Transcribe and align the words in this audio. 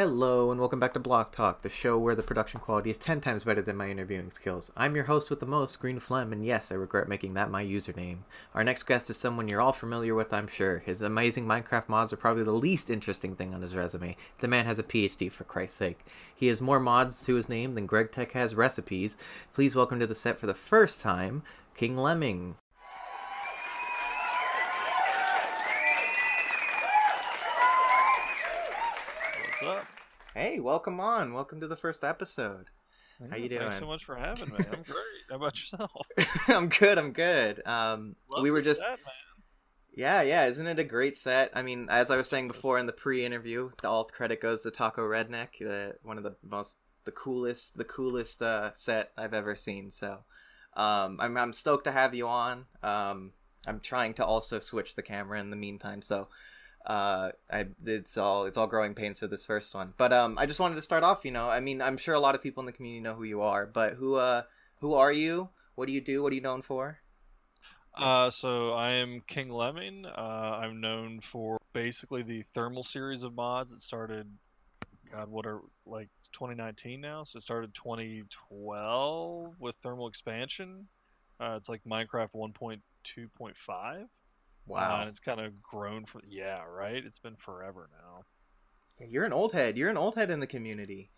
Hello, 0.00 0.50
and 0.50 0.58
welcome 0.58 0.80
back 0.80 0.94
to 0.94 0.98
Block 0.98 1.30
Talk, 1.30 1.60
the 1.60 1.68
show 1.68 1.98
where 1.98 2.14
the 2.14 2.22
production 2.22 2.58
quality 2.58 2.88
is 2.88 2.96
10 2.96 3.20
times 3.20 3.44
better 3.44 3.60
than 3.60 3.76
my 3.76 3.90
interviewing 3.90 4.30
skills. 4.30 4.72
I'm 4.74 4.94
your 4.94 5.04
host 5.04 5.28
with 5.28 5.40
the 5.40 5.44
most, 5.44 5.78
Green 5.78 6.00
Phlegm, 6.00 6.32
and 6.32 6.42
yes, 6.42 6.72
I 6.72 6.76
regret 6.76 7.06
making 7.06 7.34
that 7.34 7.50
my 7.50 7.62
username. 7.62 8.20
Our 8.54 8.64
next 8.64 8.84
guest 8.84 9.10
is 9.10 9.18
someone 9.18 9.46
you're 9.46 9.60
all 9.60 9.74
familiar 9.74 10.14
with, 10.14 10.32
I'm 10.32 10.46
sure. 10.46 10.78
His 10.78 11.02
amazing 11.02 11.44
Minecraft 11.44 11.90
mods 11.90 12.14
are 12.14 12.16
probably 12.16 12.44
the 12.44 12.50
least 12.50 12.88
interesting 12.88 13.36
thing 13.36 13.52
on 13.52 13.60
his 13.60 13.76
resume. 13.76 14.16
The 14.38 14.48
man 14.48 14.64
has 14.64 14.78
a 14.78 14.82
PhD, 14.82 15.30
for 15.30 15.44
Christ's 15.44 15.76
sake. 15.76 15.98
He 16.34 16.46
has 16.46 16.62
more 16.62 16.80
mods 16.80 17.22
to 17.26 17.34
his 17.34 17.50
name 17.50 17.74
than 17.74 17.84
Greg 17.84 18.10
Tech 18.10 18.32
has 18.32 18.54
recipes. 18.54 19.18
Please 19.52 19.74
welcome 19.74 20.00
to 20.00 20.06
the 20.06 20.14
set 20.14 20.38
for 20.38 20.46
the 20.46 20.54
first 20.54 21.02
time, 21.02 21.42
King 21.74 21.98
Lemming. 21.98 22.54
What's 29.60 29.78
up? 29.78 29.86
Hey, 30.60 30.64
welcome 30.64 31.00
on. 31.00 31.32
Welcome 31.32 31.58
to 31.62 31.66
the 31.66 31.74
first 31.74 32.04
episode. 32.04 32.66
How 33.30 33.36
you 33.36 33.48
doing? 33.48 33.62
Thanks 33.62 33.78
so 33.78 33.86
much 33.86 34.04
for 34.04 34.14
having 34.14 34.50
me. 34.50 34.58
I'm 34.58 34.82
great. 34.82 35.24
How 35.30 35.36
about 35.36 35.58
yourself? 35.58 35.90
I'm 36.48 36.68
good, 36.68 36.98
I'm 36.98 37.12
good. 37.12 37.62
Um, 37.64 38.14
Love 38.30 38.42
we 38.42 38.50
were 38.50 38.60
just 38.60 38.82
man. 38.82 38.98
Yeah, 39.94 40.20
yeah, 40.20 40.44
isn't 40.48 40.66
it 40.66 40.78
a 40.78 40.84
great 40.84 41.16
set? 41.16 41.50
I 41.54 41.62
mean, 41.62 41.86
as 41.88 42.10
I 42.10 42.18
was 42.18 42.28
saying 42.28 42.48
before 42.48 42.78
in 42.78 42.84
the 42.84 42.92
pre-interview, 42.92 43.70
the 43.80 43.88
all 43.88 44.04
credit 44.04 44.42
goes 44.42 44.60
to 44.60 44.70
Taco 44.70 45.00
Redneck, 45.00 45.60
the 45.60 45.94
one 46.02 46.18
of 46.18 46.24
the 46.24 46.36
most 46.46 46.76
the 47.04 47.12
coolest 47.12 47.78
the 47.78 47.84
coolest 47.84 48.42
uh, 48.42 48.72
set 48.74 49.12
I've 49.16 49.32
ever 49.32 49.56
seen. 49.56 49.90
So, 49.90 50.18
um, 50.76 51.16
I'm 51.20 51.38
I'm 51.38 51.54
stoked 51.54 51.84
to 51.84 51.92
have 51.92 52.14
you 52.14 52.28
on. 52.28 52.66
Um, 52.82 53.32
I'm 53.66 53.80
trying 53.80 54.12
to 54.14 54.26
also 54.26 54.58
switch 54.58 54.94
the 54.94 55.02
camera 55.02 55.40
in 55.40 55.48
the 55.48 55.56
meantime, 55.56 56.02
so 56.02 56.28
uh, 56.86 57.30
I 57.50 57.66
it's 57.84 58.16
all 58.16 58.46
it's 58.46 58.56
all 58.56 58.66
growing 58.66 58.94
pains 58.94 59.18
for 59.18 59.26
this 59.26 59.44
first 59.44 59.74
one. 59.74 59.92
But 59.96 60.12
um, 60.12 60.38
I 60.38 60.46
just 60.46 60.60
wanted 60.60 60.76
to 60.76 60.82
start 60.82 61.04
off. 61.04 61.24
You 61.24 61.30
know, 61.30 61.48
I 61.48 61.60
mean, 61.60 61.82
I'm 61.82 61.96
sure 61.96 62.14
a 62.14 62.20
lot 62.20 62.34
of 62.34 62.42
people 62.42 62.62
in 62.62 62.66
the 62.66 62.72
community 62.72 63.00
know 63.00 63.14
who 63.14 63.24
you 63.24 63.42
are, 63.42 63.66
but 63.66 63.94
who 63.94 64.14
uh 64.14 64.42
who 64.80 64.94
are 64.94 65.12
you? 65.12 65.50
What 65.74 65.86
do 65.86 65.92
you 65.92 66.00
do? 66.00 66.22
What 66.22 66.32
are 66.32 66.36
you 66.36 66.40
known 66.40 66.62
for? 66.62 66.98
Uh, 67.94 68.30
so 68.30 68.72
I 68.72 68.92
am 68.92 69.22
King 69.26 69.50
Lemming. 69.50 70.06
Uh, 70.06 70.58
I'm 70.62 70.80
known 70.80 71.20
for 71.20 71.58
basically 71.72 72.22
the 72.22 72.44
thermal 72.54 72.82
series 72.82 73.24
of 73.24 73.34
mods. 73.34 73.72
It 73.72 73.80
started, 73.80 74.26
God, 75.12 75.28
what 75.28 75.44
are 75.44 75.60
like 75.86 76.08
it's 76.20 76.28
2019 76.30 77.00
now? 77.00 77.24
So 77.24 77.38
it 77.38 77.42
started 77.42 77.74
2012 77.74 79.54
with 79.58 79.74
thermal 79.82 80.08
expansion. 80.08 80.86
Uh, 81.40 81.56
it's 81.56 81.68
like 81.68 81.82
Minecraft 81.84 82.30
1.2.5. 82.34 84.06
Uh, 84.70 84.78
Wow. 84.78 85.00
and 85.00 85.08
it's 85.08 85.20
kind 85.20 85.40
of 85.40 85.60
grown 85.62 86.04
for 86.06 86.20
yeah, 86.26 86.62
right. 86.64 87.04
It's 87.04 87.18
been 87.18 87.36
forever 87.36 87.88
now. 87.92 88.24
Yeah, 88.98 89.06
You're 89.08 89.24
an 89.24 89.32
old 89.32 89.52
head. 89.52 89.76
You're 89.78 89.90
an 89.90 89.96
old 89.96 90.14
head 90.14 90.30
in 90.30 90.40
the 90.40 90.46
community. 90.46 91.10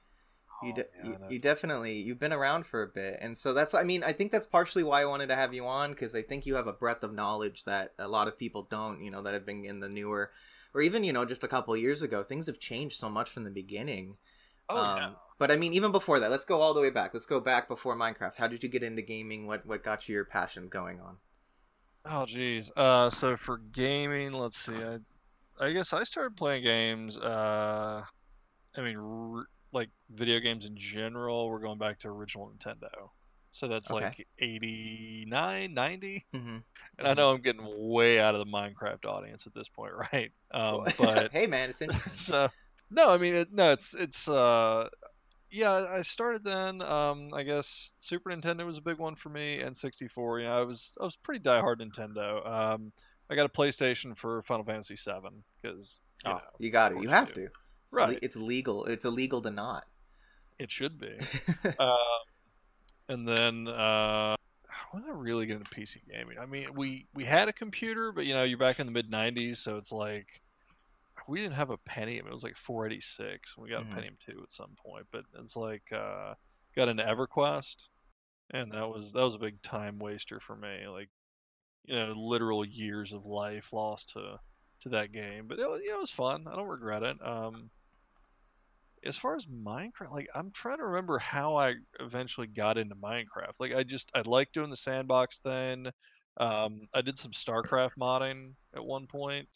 You, 0.62 0.70
Oh, 0.70 0.74
de- 0.76 0.86
yeah, 0.96 1.04
you, 1.08 1.18
you 1.30 1.38
definitely 1.40 1.94
you've 1.94 2.20
been 2.20 2.32
around 2.32 2.66
for 2.66 2.82
a 2.82 2.86
bit, 2.86 3.18
and 3.20 3.36
so 3.36 3.52
that's 3.52 3.74
I 3.74 3.82
mean 3.82 4.04
I 4.04 4.12
think 4.12 4.30
that's 4.30 4.46
partially 4.46 4.84
why 4.84 5.02
I 5.02 5.06
wanted 5.06 5.26
to 5.28 5.34
have 5.34 5.52
you 5.52 5.66
on 5.66 5.90
because 5.90 6.14
I 6.14 6.22
think 6.22 6.46
you 6.46 6.54
have 6.54 6.68
a 6.68 6.72
breadth 6.72 7.02
of 7.02 7.12
knowledge 7.12 7.64
that 7.64 7.94
a 7.98 8.06
lot 8.06 8.28
of 8.28 8.38
people 8.38 8.62
don't. 8.70 9.02
You 9.02 9.10
know 9.10 9.22
that 9.22 9.34
have 9.34 9.44
been 9.44 9.64
in 9.64 9.80
the 9.80 9.88
newer, 9.88 10.30
or 10.72 10.80
even 10.80 11.02
you 11.02 11.12
know 11.12 11.24
just 11.24 11.42
a 11.42 11.48
couple 11.48 11.74
of 11.74 11.80
years 11.80 12.00
ago. 12.00 12.22
Things 12.22 12.46
have 12.46 12.60
changed 12.60 12.96
so 12.96 13.08
much 13.10 13.28
from 13.28 13.42
the 13.44 13.50
beginning. 13.50 14.16
Oh 14.68 14.76
yeah. 14.76 15.06
Um, 15.06 15.16
But 15.38 15.50
I 15.50 15.56
mean, 15.56 15.72
even 15.74 15.90
before 15.90 16.20
that, 16.20 16.30
let's 16.30 16.44
go 16.44 16.60
all 16.60 16.74
the 16.74 16.80
way 16.80 16.90
back. 16.90 17.12
Let's 17.12 17.26
go 17.26 17.40
back 17.40 17.66
before 17.66 17.96
Minecraft. 17.96 18.36
How 18.36 18.46
did 18.46 18.62
you 18.62 18.68
get 18.68 18.84
into 18.84 19.02
gaming? 19.02 19.48
What 19.48 19.66
what 19.66 19.82
got 19.82 20.08
you 20.08 20.14
your 20.14 20.24
passion 20.24 20.68
going 20.68 21.00
on? 21.00 21.16
Oh 22.04 22.26
geez. 22.26 22.70
Uh, 22.76 23.10
so 23.10 23.36
for 23.36 23.58
gaming, 23.58 24.32
let's 24.32 24.58
see. 24.58 24.74
I, 24.74 24.98
I 25.60 25.72
guess 25.72 25.92
I 25.92 26.02
started 26.02 26.36
playing 26.36 26.64
games. 26.64 27.16
Uh, 27.18 28.02
I 28.76 28.80
mean, 28.80 28.96
r- 28.96 29.46
like 29.72 29.90
video 30.10 30.40
games 30.40 30.66
in 30.66 30.76
general. 30.76 31.48
We're 31.48 31.60
going 31.60 31.78
back 31.78 32.00
to 32.00 32.08
original 32.08 32.52
Nintendo. 32.52 33.10
So 33.52 33.68
that's 33.68 33.90
Okay. 33.90 34.04
like 34.06 34.26
89, 34.38 35.74
90. 35.74 36.26
Mm-hmm. 36.34 36.56
And 36.98 37.08
I 37.08 37.14
know 37.14 37.30
I'm 37.30 37.42
getting 37.42 37.66
way 37.90 38.18
out 38.18 38.34
of 38.34 38.38
the 38.38 38.50
Minecraft 38.50 39.04
audience 39.04 39.46
at 39.46 39.54
this 39.54 39.68
point, 39.68 39.92
right? 40.12 40.32
Um, 40.52 40.86
but 40.98 41.30
hey 41.32 41.46
man, 41.46 41.68
it's 41.68 41.82
interesting. 41.82 42.12
so 42.16 42.48
no, 42.90 43.10
I 43.10 43.18
mean, 43.18 43.34
it, 43.34 43.52
no, 43.52 43.72
it's 43.72 43.94
it's 43.94 44.26
uh, 44.28 44.88
yeah. 45.52 45.86
I 45.90 46.02
started 46.02 46.42
then. 46.42 46.82
Um, 46.82 47.30
I 47.32 47.42
guess 47.44 47.92
Super 48.00 48.30
Nintendo 48.30 48.66
was 48.66 48.78
a 48.78 48.82
big 48.82 48.98
one 48.98 49.14
for 49.14 49.28
me, 49.28 49.60
and 49.60 49.76
64. 49.76 50.40
You 50.40 50.46
know, 50.46 50.58
I 50.58 50.62
was 50.62 50.96
I 51.00 51.04
was 51.04 51.14
pretty 51.16 51.44
diehard 51.44 51.80
Nintendo. 51.80 52.44
Um, 52.46 52.92
I 53.30 53.34
got 53.34 53.46
a 53.46 53.48
PlayStation 53.48 54.16
for 54.16 54.42
Final 54.42 54.64
Fantasy 54.64 54.96
7 54.96 55.30
because 55.60 56.00
you 56.24 56.32
oh, 56.32 56.34
know 56.34 56.40
you 56.58 56.70
got 56.70 56.92
it. 56.92 57.02
You 57.02 57.08
have 57.08 57.32
to. 57.34 57.44
It's, 57.44 57.52
le- 57.92 58.06
Right. 58.06 58.18
it's 58.22 58.36
legal. 58.36 58.84
It's 58.86 59.04
illegal 59.04 59.40
to 59.42 59.50
not. 59.50 59.84
it 60.58 60.70
should 60.70 60.98
be. 60.98 61.18
uh, 61.78 61.96
and 63.08 63.26
then 63.28 63.68
uh, 63.68 64.36
when 64.90 65.02
did 65.02 65.10
I 65.10 65.14
really 65.14 65.46
get 65.46 65.56
into 65.56 65.70
PC 65.70 65.98
gaming? 66.10 66.38
I 66.38 66.46
mean, 66.46 66.74
we 66.74 67.06
we 67.14 67.24
had 67.24 67.48
a 67.48 67.52
computer, 67.52 68.12
but 68.12 68.26
you 68.26 68.34
know, 68.34 68.42
you're 68.44 68.58
back 68.58 68.80
in 68.80 68.86
the 68.86 68.92
mid 68.92 69.10
90s, 69.10 69.58
so 69.58 69.76
it's 69.76 69.92
like 69.92 70.41
we 71.28 71.40
didn't 71.40 71.54
have 71.56 71.70
a 71.70 71.78
Pentium. 71.78 72.26
It 72.26 72.32
was 72.32 72.42
like 72.44 72.56
486. 72.56 73.56
We 73.56 73.70
got 73.70 73.82
Mhm. 73.82 73.92
a 73.92 73.96
Pentium 74.00 74.18
2 74.20 74.42
at 74.42 74.52
some 74.52 74.74
point, 74.76 75.06
but 75.12 75.24
it's 75.34 75.56
like 75.56 75.90
uh, 75.92 76.34
got 76.76 76.88
into 76.88 77.02
EverQuest, 77.04 77.88
and 78.50 78.72
that 78.72 78.88
was 78.88 79.12
that 79.12 79.22
was 79.24 79.34
a 79.36 79.38
big 79.40 79.62
time 79.62 79.98
waster 79.98 80.40
for 80.40 80.56
me. 80.56 80.88
Like, 80.88 81.10
you 81.84 81.96
know, 81.96 82.12
literal 82.14 82.64
years 82.66 83.12
of 83.14 83.26
life 83.26 83.72
lost 83.72 84.10
to 84.10 84.40
to 84.82 84.90
that 84.90 85.12
game. 85.12 85.48
But 85.48 85.58
it 85.60 85.68
was, 85.68 85.82
yeah, 85.84 85.94
it 85.94 86.00
was 86.00 86.10
fun. 86.12 86.46
I 86.48 86.56
don't 86.56 86.68
regret 86.68 87.02
it. 87.04 87.22
Um, 87.26 87.70
as 89.04 89.16
far 89.16 89.34
as 89.34 89.46
Minecraft, 89.46 90.12
like 90.12 90.28
I'm 90.34 90.52
trying 90.52 90.78
to 90.78 90.84
remember 90.84 91.18
how 91.18 91.56
I 91.56 91.74
eventually 92.00 92.46
got 92.46 92.78
into 92.78 92.94
Minecraft. 92.94 93.54
Like 93.58 93.74
I 93.74 93.82
just 93.82 94.10
I 94.14 94.22
like 94.24 94.52
doing 94.52 94.70
the 94.70 94.76
sandbox 94.76 95.40
thing. 95.40 95.86
Um, 96.38 96.88
I 96.94 97.02
did 97.02 97.18
some 97.18 97.32
StarCraft 97.32 97.92
modding 97.98 98.54
at 98.74 98.84
one 98.84 99.06
point, 99.06 99.48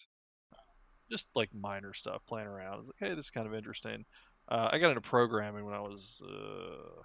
just 1.10 1.28
like 1.34 1.50
minor 1.54 1.92
stuff, 1.94 2.22
playing 2.28 2.48
around. 2.48 2.74
I 2.74 2.78
was 2.78 2.88
like, 2.88 3.08
hey, 3.10 3.14
this 3.14 3.26
is 3.26 3.30
kind 3.30 3.46
of 3.46 3.54
interesting. 3.54 4.04
Uh, 4.48 4.68
I 4.72 4.78
got 4.78 4.90
into 4.90 5.00
programming 5.00 5.64
when 5.64 5.74
I 5.74 5.80
was, 5.80 6.20
uh, 6.24 7.02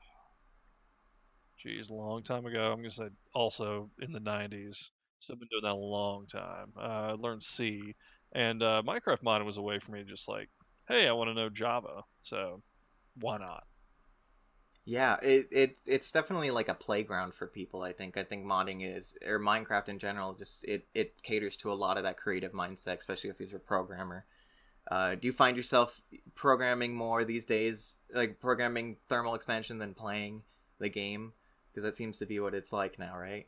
geez, 1.58 1.90
a 1.90 1.94
long 1.94 2.24
time 2.24 2.46
ago. 2.46 2.72
I'm 2.72 2.78
gonna 2.80 2.90
say 2.92 3.10
also 3.34 3.90
in 4.02 4.12
the 4.12 4.20
'90s. 4.20 4.92
So 5.20 5.34
I've 5.34 5.40
been 5.40 5.48
doing 5.52 5.64
that 5.64 5.74
a 5.74 5.76
long 5.76 6.26
time. 6.28 6.74
Uh, 6.76 6.82
I 6.82 7.12
learned 7.12 7.44
C, 7.44 7.96
and 8.34 8.62
uh, 8.64 8.82
Minecraft 8.86 9.22
modding 9.24 9.46
was 9.46 9.58
a 9.58 9.62
way 9.62 9.80
for 9.80 9.92
me 9.92 10.00
to 10.00 10.10
just 10.10 10.28
like 10.28 10.50
hey, 10.88 11.08
I 11.08 11.14
want 11.14 11.30
to 11.30 11.34
know 11.34 11.50
Java, 11.50 12.02
so 12.22 12.62
why 13.16 13.38
not? 13.38 13.66
Yeah, 14.92 15.16
it, 15.24 15.48
it 15.52 15.78
it's 15.88 16.12
definitely 16.12 16.52
like 16.52 16.68
a 16.68 16.74
playground 16.74 17.34
for 17.34 17.48
people. 17.48 17.82
I 17.82 17.94
think. 17.94 18.18
I 18.18 18.24
think 18.24 18.46
modding 18.46 18.82
is 18.84 19.16
or 19.26 19.40
Minecraft 19.40 19.88
in 19.88 20.00
general. 20.00 20.34
Just 20.34 20.66
it 20.66 20.86
it 20.94 21.24
caters 21.24 21.56
to 21.58 21.72
a 21.72 21.74
lot 21.74 21.96
of 21.96 22.04
that 22.04 22.18
creative 22.18 22.52
mindset, 22.52 22.98
especially 23.00 23.30
if 23.30 23.40
you're 23.40 23.56
a 23.56 23.60
programmer. 23.60 24.26
Uh, 24.92 25.16
do 25.16 25.28
you 25.28 25.34
find 25.34 25.58
yourself 25.58 26.02
programming 26.36 26.94
more 26.96 27.24
these 27.24 27.46
days, 27.46 27.96
like 28.14 28.40
programming 28.42 28.98
thermal 29.08 29.36
expansion 29.36 29.78
than 29.80 29.94
playing 29.94 30.44
the 30.80 30.90
game? 30.90 31.34
Because 31.70 31.84
that 31.84 31.96
seems 31.96 32.18
to 32.18 32.26
be 32.26 32.40
what 32.42 32.54
it's 32.56 32.74
like 32.74 33.00
now, 33.00 33.18
right? 33.18 33.48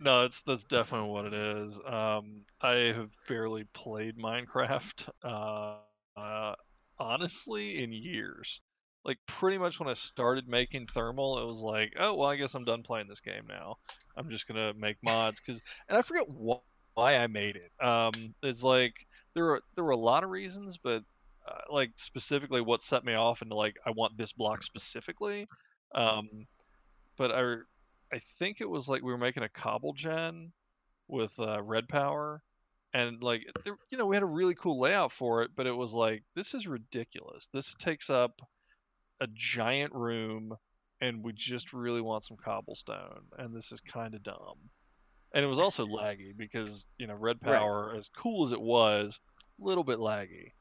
No, 0.00 0.24
it's 0.24 0.42
that's 0.42 0.64
definitely 0.64 1.10
what 1.10 1.26
it 1.26 1.34
is. 1.34 1.78
Um, 1.86 2.44
I 2.60 2.92
have 2.96 3.10
barely 3.28 3.64
played 3.64 4.16
Minecraft, 4.16 5.08
uh, 5.24 5.76
uh, 6.18 6.54
honestly, 6.98 7.82
in 7.82 7.92
years. 7.92 8.60
Like 9.04 9.18
pretty 9.26 9.58
much 9.58 9.80
when 9.80 9.88
I 9.88 9.94
started 9.94 10.48
making 10.48 10.86
thermal, 10.88 11.38
it 11.38 11.46
was 11.46 11.60
like, 11.62 11.94
oh 11.98 12.14
well, 12.14 12.28
I 12.28 12.36
guess 12.36 12.54
I'm 12.54 12.64
done 12.64 12.82
playing 12.82 13.08
this 13.08 13.20
game 13.20 13.46
now. 13.48 13.76
I'm 14.16 14.30
just 14.30 14.46
gonna 14.46 14.74
make 14.74 14.96
mods 15.02 15.40
because, 15.40 15.60
and 15.88 15.96
I 15.96 16.02
forget 16.02 16.26
wh- 16.28 16.62
why 16.94 17.16
I 17.16 17.26
made 17.28 17.56
it. 17.56 17.84
Um, 17.84 18.34
it's 18.42 18.62
like 18.62 18.94
there 19.34 19.44
were 19.44 19.62
there 19.76 19.84
were 19.84 19.92
a 19.92 19.96
lot 19.96 20.24
of 20.24 20.30
reasons, 20.30 20.78
but 20.82 21.02
uh, 21.48 21.72
like 21.72 21.92
specifically 21.96 22.60
what 22.60 22.82
set 22.82 23.04
me 23.04 23.14
off 23.14 23.42
into 23.42 23.54
like 23.54 23.76
I 23.86 23.90
want 23.90 24.18
this 24.18 24.32
block 24.32 24.62
specifically. 24.62 25.46
Um, 25.94 26.28
but 27.16 27.30
I 27.32 27.56
I 28.12 28.20
think 28.38 28.60
it 28.60 28.68
was 28.68 28.88
like 28.88 29.02
we 29.02 29.12
were 29.12 29.18
making 29.18 29.42
a 29.42 29.48
cobble 29.48 29.92
gen 29.92 30.52
with 31.08 31.32
uh, 31.38 31.62
red 31.62 31.88
power, 31.88 32.42
and 32.94 33.22
like 33.22 33.42
you 33.90 33.98
know 33.98 34.06
we 34.06 34.16
had 34.16 34.22
a 34.22 34.26
really 34.26 34.54
cool 34.54 34.80
layout 34.80 35.12
for 35.12 35.42
it, 35.42 35.50
but 35.56 35.66
it 35.66 35.72
was 35.72 35.94
like 35.94 36.22
this 36.34 36.54
is 36.54 36.66
ridiculous. 36.66 37.48
This 37.52 37.74
takes 37.74 38.10
up 38.10 38.40
a 39.20 39.26
giant 39.34 39.92
room, 39.94 40.56
and 41.00 41.22
we 41.22 41.32
just 41.32 41.72
really 41.72 42.00
want 42.00 42.24
some 42.24 42.36
cobblestone, 42.36 43.20
and 43.38 43.54
this 43.54 43.72
is 43.72 43.80
kind 43.80 44.14
of 44.14 44.22
dumb. 44.22 44.58
And 45.34 45.44
it 45.44 45.48
was 45.48 45.58
also 45.58 45.86
laggy 45.86 46.36
because 46.36 46.86
you 46.98 47.06
know 47.06 47.14
red 47.14 47.38
Right. 47.42 47.58
power, 47.58 47.94
as 47.96 48.08
cool 48.16 48.46
as 48.46 48.52
it 48.52 48.60
was, 48.60 49.20
a 49.60 49.64
little 49.64 49.84
bit 49.84 49.98
laggy. 49.98 50.52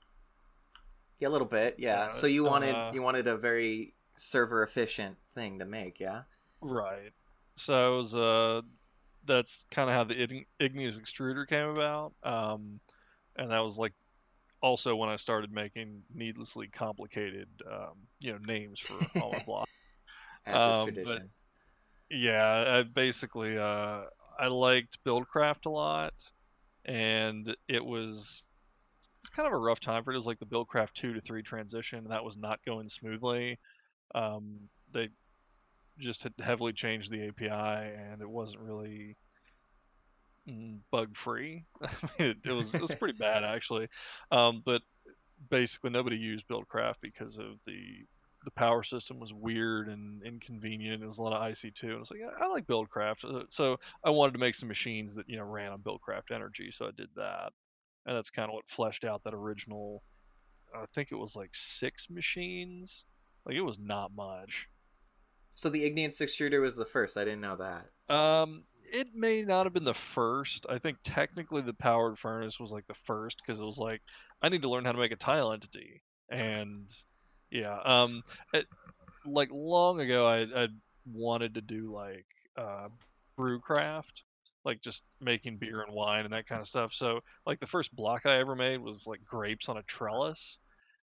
Yeah, 1.20 1.30
a 1.30 1.30
little 1.30 1.48
bit. 1.48 1.76
Yeah. 1.78 2.12
So, 2.12 2.20
So 2.22 2.28
you 2.28 2.44
wanted 2.44 2.76
uh, 2.76 2.92
you 2.94 3.02
wanted 3.02 3.28
a 3.28 3.38
very 3.38 3.94
server 4.18 4.64
efficient 4.64 5.18
thing 5.36 5.60
to 5.60 5.66
make. 5.66 6.00
Yeah. 6.00 6.24
Right. 6.62 7.12
So 7.56 7.94
it 7.94 7.98
was 7.98 8.16
uh 8.16 8.62
that's 9.26 9.66
kind 9.72 9.90
of 9.90 9.96
how 9.96 10.04
the 10.04 10.16
Ign- 10.16 10.46
igneous 10.60 10.98
extruder 10.98 11.48
came 11.48 11.68
about. 11.70 12.14
Um 12.24 12.80
and 13.36 13.52
that 13.52 13.60
was 13.60 13.78
like 13.78 13.94
also 14.62 14.96
when 14.96 15.10
I 15.10 15.16
started 15.16 15.52
making 15.52 16.04
needlessly 16.14 16.68
complicated, 16.68 17.48
um, 17.72 17.94
you 18.20 18.32
know, 18.32 18.40
names 18.46 18.80
for 18.80 18.96
all 19.22 19.32
my 19.34 19.44
blocks. 19.46 19.72
As 20.46 20.56
is 20.56 20.78
Um, 20.78 20.86
tradition. 20.86 21.30
Yeah, 22.10 22.78
I 22.80 22.84
basically 22.84 23.58
uh, 23.58 24.04
I 24.40 24.48
liked 24.48 25.04
Buildcraft 25.06 25.66
a 25.66 25.70
lot, 25.70 26.14
and 26.86 27.56
it 27.68 27.84
was 27.84 28.46
it's 29.20 29.30
kind 29.30 29.48
of 29.48 29.54
a 29.54 29.58
rough 29.58 29.80
time 29.80 30.04
for 30.04 30.12
it. 30.12 30.16
It 30.16 30.18
was 30.18 30.28
like 30.28 30.40
the 30.40 30.46
Buildcraft 30.46 30.94
two 30.94 31.14
to 31.14 31.22
three 31.22 31.44
transition, 31.44 32.00
and 32.00 32.12
that 32.12 32.24
was 32.24 32.38
not 32.38 32.64
going 32.66 32.88
smoothly. 32.88 33.60
Um, 34.16 34.70
they 34.94 35.10
just 36.00 36.24
had 36.24 36.34
heavily 36.40 36.72
changed 36.72 37.12
the 37.12 37.28
API, 37.28 37.50
and 37.50 38.22
it 38.22 38.30
wasn't 38.30 38.64
really 38.64 39.18
bug 40.92 41.16
free. 41.16 41.66
I 41.82 41.88
mean, 42.20 42.30
it, 42.30 42.38
it 42.46 42.54
was 42.54 42.74
it 42.74 42.82
was 42.82 42.94
pretty 42.96 43.18
bad 43.18 43.44
actually, 43.44 43.88
um, 44.32 44.62
but 44.66 44.82
basically 45.50 45.90
nobody 45.90 46.18
used 46.18 46.48
Buildcraft 46.48 46.96
because 47.02 47.38
of 47.38 47.60
the 47.66 48.06
the 48.44 48.52
power 48.52 48.84
system 48.84 49.20
was 49.20 49.34
weird 49.34 49.90
and 49.90 50.24
inconvenient. 50.24 51.04
It 51.04 51.08
was 51.08 51.18
a 51.18 51.24
lot 51.24 51.34
of 51.34 51.42
IC2, 51.52 51.84
and 51.84 52.00
it's 52.00 52.12
like 52.12 52.22
yeah, 52.22 52.30
I 52.40 52.48
like 52.48 52.66
Buildcraft, 52.66 53.26
Uh, 53.26 53.44
so 53.50 53.78
I 54.04 54.10
wanted 54.10 54.34
to 54.34 54.40
make 54.40 54.56
some 54.56 54.70
machines 54.70 55.16
that 55.16 55.28
you 55.28 55.38
know 55.38 55.44
ran 55.44 55.72
on 55.72 55.82
Buildcraft 55.82 56.32
energy, 56.34 56.72
so 56.72 56.88
I 56.88 56.92
did 56.96 57.10
that, 57.16 57.52
and 58.06 58.16
that's 58.16 58.30
kind 58.30 58.50
of 58.50 58.54
what 58.54 58.70
fleshed 58.70 59.06
out 59.06 59.24
that 59.24 59.34
original. 59.34 60.04
I 60.74 60.86
think 60.94 61.12
it 61.12 61.16
was 61.16 61.36
like 61.36 61.50
six 61.54 62.10
machines. 62.10 63.06
Like 63.46 63.56
it 63.56 63.62
was 63.62 63.80
not 63.80 64.12
much. 64.16 64.70
So 65.56 65.70
the 65.70 65.84
igneous 65.84 66.20
extruder 66.20 66.62
was 66.62 66.76
the 66.76 66.86
first. 66.86 67.18
I 67.18 67.24
didn't 67.24 67.42
know 67.42 67.58
that. 67.58 68.14
Um, 68.14 68.64
it 68.92 69.16
may 69.16 69.44
not 69.44 69.66
have 69.66 69.74
been 69.74 69.84
the 69.84 69.94
first. 69.94 70.66
I 70.70 70.78
think 70.80 70.98
technically 71.04 71.62
the 71.62 71.74
powered 71.74 72.18
furnace 72.20 72.60
was 72.60 72.72
like 72.72 72.88
the 72.88 72.94
first 72.94 73.42
because 73.46 73.60
it 73.60 73.66
was 73.66 73.78
like 73.78 74.02
I 74.42 74.50
need 74.50 74.62
to 74.64 74.70
learn 74.70 74.86
how 74.86 74.92
to 74.92 74.98
make 74.98 75.12
a 75.12 75.18
tile 75.18 75.52
entity, 75.52 76.02
and 76.30 76.90
yeah, 77.52 77.80
um, 77.86 78.24
it, 78.54 78.68
like 79.26 79.50
long 79.52 80.00
ago 80.00 80.28
I 80.28 80.64
I 80.64 80.68
wanted 81.06 81.56
to 81.56 81.62
do 81.62 81.92
like 81.94 82.26
uh, 82.58 82.90
brewcraft, 83.38 84.24
like 84.66 84.82
just 84.82 85.04
making 85.22 85.58
beer 85.58 85.82
and 85.82 85.94
wine 85.94 86.26
and 86.26 86.34
that 86.34 86.48
kind 86.48 86.62
of 86.62 86.68
stuff. 86.68 86.94
So 86.94 87.22
like 87.46 87.60
the 87.60 87.68
first 87.68 87.96
block 87.96 88.26
I 88.26 88.40
ever 88.40 88.56
made 88.56 88.80
was 88.80 89.06
like 89.08 89.24
grapes 89.26 89.70
on 89.70 89.78
a 89.78 89.84
trellis. 89.84 90.60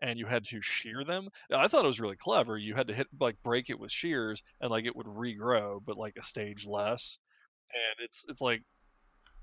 And 0.02 0.18
you 0.18 0.26
had 0.26 0.46
to 0.46 0.62
shear 0.62 1.04
them. 1.04 1.28
I 1.54 1.68
thought 1.68 1.84
it 1.84 1.88
was 1.88 2.00
really 2.00 2.16
clever. 2.16 2.58
You 2.58 2.74
had 2.74 2.88
to 2.88 2.94
hit 2.94 3.08
like 3.20 3.36
break 3.44 3.70
it 3.70 3.78
with 3.78 3.92
shears, 3.92 4.42
and 4.62 4.72
like 4.72 4.86
it 4.86 4.96
would 4.96 5.08
regrow, 5.08 5.82
but 5.86 5.98
like 5.98 6.16
a 6.18 6.24
stage 6.24 6.66
less 6.66 7.20
and 7.74 8.06
it's 8.06 8.26
it's 8.28 8.42
like 8.42 8.62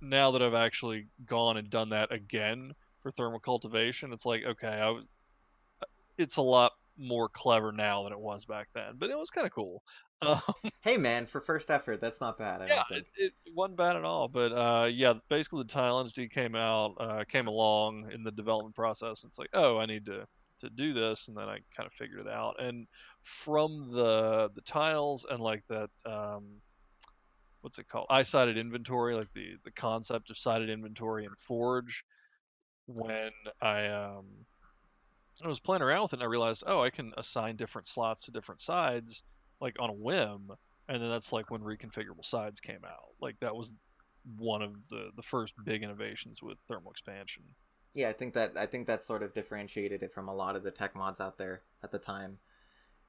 now 0.01 0.31
that 0.33 0.43
I've 0.43 0.55
actually 0.55 1.09
gone 1.27 1.57
and 1.57 1.71
done 1.71 1.91
that 1.91 2.13
again 2.13 2.73
for 3.03 3.11
thermal 3.11 3.41
cultivation, 3.41 4.13
it's 4.13 4.27
like 4.27 4.45
okay, 4.45 4.69
I 4.69 4.91
was 4.91 5.05
it's 6.19 6.37
a 6.37 6.43
lot 6.43 6.73
more 6.99 7.29
clever 7.29 7.73
now 7.73 8.03
than 8.05 8.13
it 8.13 8.19
was 8.21 8.45
back 8.45 8.69
then, 8.75 8.95
but 8.99 9.11
it 9.11 9.19
was 9.19 9.31
kind 9.31 9.47
of 9.47 9.53
cool. 9.53 9.83
Um, 10.23 10.41
Hey 10.81 10.97
man, 10.97 11.27
for 11.27 11.41
first 11.43 11.71
effort, 11.71 12.01
that's 12.01 12.21
not 12.23 12.39
bad. 12.39 12.63
I 12.63 12.69
yeah, 12.69 12.75
don't 12.89 12.99
it, 12.99 13.07
think. 13.19 13.35
it 13.47 13.55
wasn't 13.55 13.77
bad 13.77 13.97
at 13.97 14.05
all. 14.05 14.29
But 14.29 14.53
uh, 14.53 14.87
yeah, 14.87 15.15
basically 15.29 15.63
the 15.65 15.69
tile 15.69 16.01
entity 16.01 16.29
came 16.29 16.55
out, 16.55 16.95
uh, 16.99 17.25
came 17.29 17.49
along 17.49 18.11
in 18.13 18.23
the 18.23 18.31
development 18.31 18.75
process. 18.75 19.23
And 19.23 19.29
it's 19.29 19.39
like, 19.39 19.51
oh, 19.53 19.79
I 19.79 19.87
need 19.87 20.07
to 20.07 20.27
to 20.61 20.71
do 20.71 20.95
this, 20.95 21.29
and 21.29 21.37
then 21.37 21.49
I 21.49 21.59
kind 21.77 21.87
of 21.87 21.93
figured 21.93 22.21
it 22.21 22.29
out. 22.29 22.55
And 22.61 22.87
from 23.25 23.91
the 23.93 24.51
the 24.55 24.63
tiles 24.63 25.27
and 25.29 25.41
like 25.41 25.65
that, 25.69 25.91
um, 26.07 26.63
what's 27.67 27.81
it 27.81 27.89
called? 27.89 28.07
I-sided 28.11 28.57
inventory, 28.57 29.17
like 29.17 29.33
the 29.35 29.57
the 29.65 29.73
concept 29.73 30.31
of 30.31 30.39
sided 30.39 30.71
inventory 30.71 31.25
in 31.25 31.33
Forge. 31.37 32.05
When 32.87 33.33
I 33.61 33.89
um, 33.89 34.27
I 35.45 35.49
was 35.49 35.59
playing 35.59 35.83
around 35.83 36.03
with 36.03 36.13
it, 36.13 36.17
and 36.19 36.23
I 36.23 36.27
realized, 36.27 36.63
oh, 36.65 36.81
I 36.81 36.91
can 36.91 37.13
assign 37.17 37.57
different 37.57 37.89
slots 37.89 38.23
to 38.23 38.31
different 38.31 38.61
sides, 38.61 39.25
like 39.61 39.75
on 39.81 39.91
a 39.91 39.95
whim, 39.95 40.49
and 40.89 41.03
then 41.03 41.11
that's 41.11 41.33
like 41.33 41.51
when 41.51 41.61
reconfigurable 41.61 42.25
sides 42.25 42.61
came 42.61 42.85
out. 42.85 43.17
Like 43.21 43.35
that 43.41 43.57
was 43.57 43.75
one 44.39 44.63
of 44.63 44.75
the 44.89 45.11
the 45.17 45.23
first 45.23 45.55
big 45.65 45.83
innovations 45.83 46.41
with 46.41 46.59
thermal 46.69 46.93
expansion. 46.93 47.43
Yeah, 47.95 48.11
I 48.11 48.13
think 48.13 48.35
that 48.35 48.57
I 48.57 48.67
think 48.67 48.87
that 48.87 49.03
sort 49.03 49.25
of 49.25 49.35
differentiated 49.35 50.05
it 50.05 50.15
from 50.15 50.29
a 50.29 50.35
lot 50.35 50.55
of 50.55 50.63
the 50.63 50.71
tech 50.71 50.95
mods 50.95 51.21
out 51.21 51.37
there 51.37 51.63
at 51.83 51.91
the 51.91 51.99
time. 51.99 52.39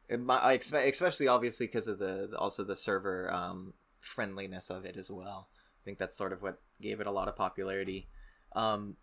It, 0.09 0.19
I 0.27 0.53
expect, 0.53 0.91
especially 0.91 1.27
obviously 1.27 1.67
because 1.67 1.87
of 1.87 1.99
the 1.99 2.35
also 2.39 2.63
the 2.63 2.75
server 2.75 3.31
um, 3.31 3.73
friendliness 3.99 4.69
of 4.69 4.85
it 4.85 4.97
as 4.97 5.09
well. 5.09 5.49
I 5.55 5.81
think 5.85 5.97
that's 5.97 6.17
sort 6.17 6.33
of 6.33 6.41
what 6.41 6.59
gave 6.81 6.99
it 6.99 7.07
a 7.07 7.11
lot 7.11 7.27
of 7.27 7.35
popularity. 7.35 8.07
Um, 8.55 8.97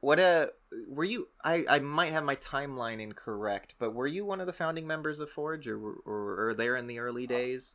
what 0.00 0.20
uh 0.20 0.48
were 0.88 1.04
you? 1.04 1.28
I 1.44 1.64
I 1.68 1.78
might 1.78 2.12
have 2.12 2.24
my 2.24 2.36
timeline 2.36 3.00
incorrect, 3.00 3.74
but 3.78 3.94
were 3.94 4.06
you 4.06 4.24
one 4.24 4.40
of 4.40 4.46
the 4.46 4.52
founding 4.52 4.86
members 4.86 5.20
of 5.20 5.30
Forge, 5.30 5.66
or 5.66 5.78
or, 5.78 6.48
or 6.48 6.54
there 6.54 6.76
in 6.76 6.86
the 6.86 6.98
early 6.98 7.26
days? 7.26 7.74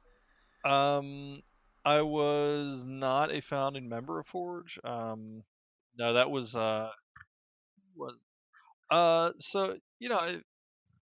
Um, 0.64 1.42
I 1.84 2.02
was 2.02 2.86
not 2.86 3.34
a 3.34 3.42
founding 3.42 3.90
member 3.90 4.20
of 4.20 4.28
Forge. 4.28 4.80
Um, 4.84 5.44
no, 5.98 6.14
that 6.14 6.30
was 6.30 6.56
uh 6.56 6.90
was 7.96 8.24
uh 8.90 9.32
so 9.40 9.78
you 10.00 10.10
know 10.10 10.18
I- 10.18 10.42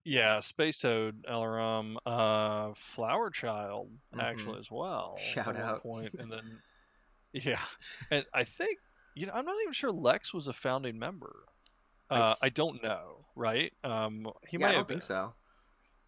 yeah 0.09 0.39
Space 0.39 0.77
Toad, 0.79 1.23
Eloraam, 1.29 1.95
uh 2.05 2.73
Flower 2.75 3.29
Child 3.29 3.89
Mhm. 4.15 4.21
actually 4.21 4.59
as 4.59 4.69
well. 4.71 5.17
Shout 5.17 5.55
out. 5.55 5.83
point, 5.83 6.13
and 6.19 6.31
then 6.31 6.59
yeah, 7.33 7.61
and 8.11 8.25
I 8.33 8.43
think 8.43 8.77
you 9.15 9.25
know 9.27 9.33
I'm 9.33 9.45
not 9.45 9.55
even 9.61 9.73
sure 9.73 9.91
Lex 9.91 10.33
was 10.33 10.47
a 10.47 10.53
founding 10.53 10.97
member. 10.97 11.33
I 12.09 12.15
Uh, 12.19 12.25
th- 12.27 12.37
I 12.41 12.49
don't 12.49 12.81
know, 12.81 13.25
right? 13.35 13.71
Um, 13.83 14.27
he 14.47 14.57
yeah, 14.57 14.61
might 14.65 14.69
I 14.69 14.71
don't 14.73 14.87
think 14.87 15.01
been. 15.01 15.07
so. 15.07 15.33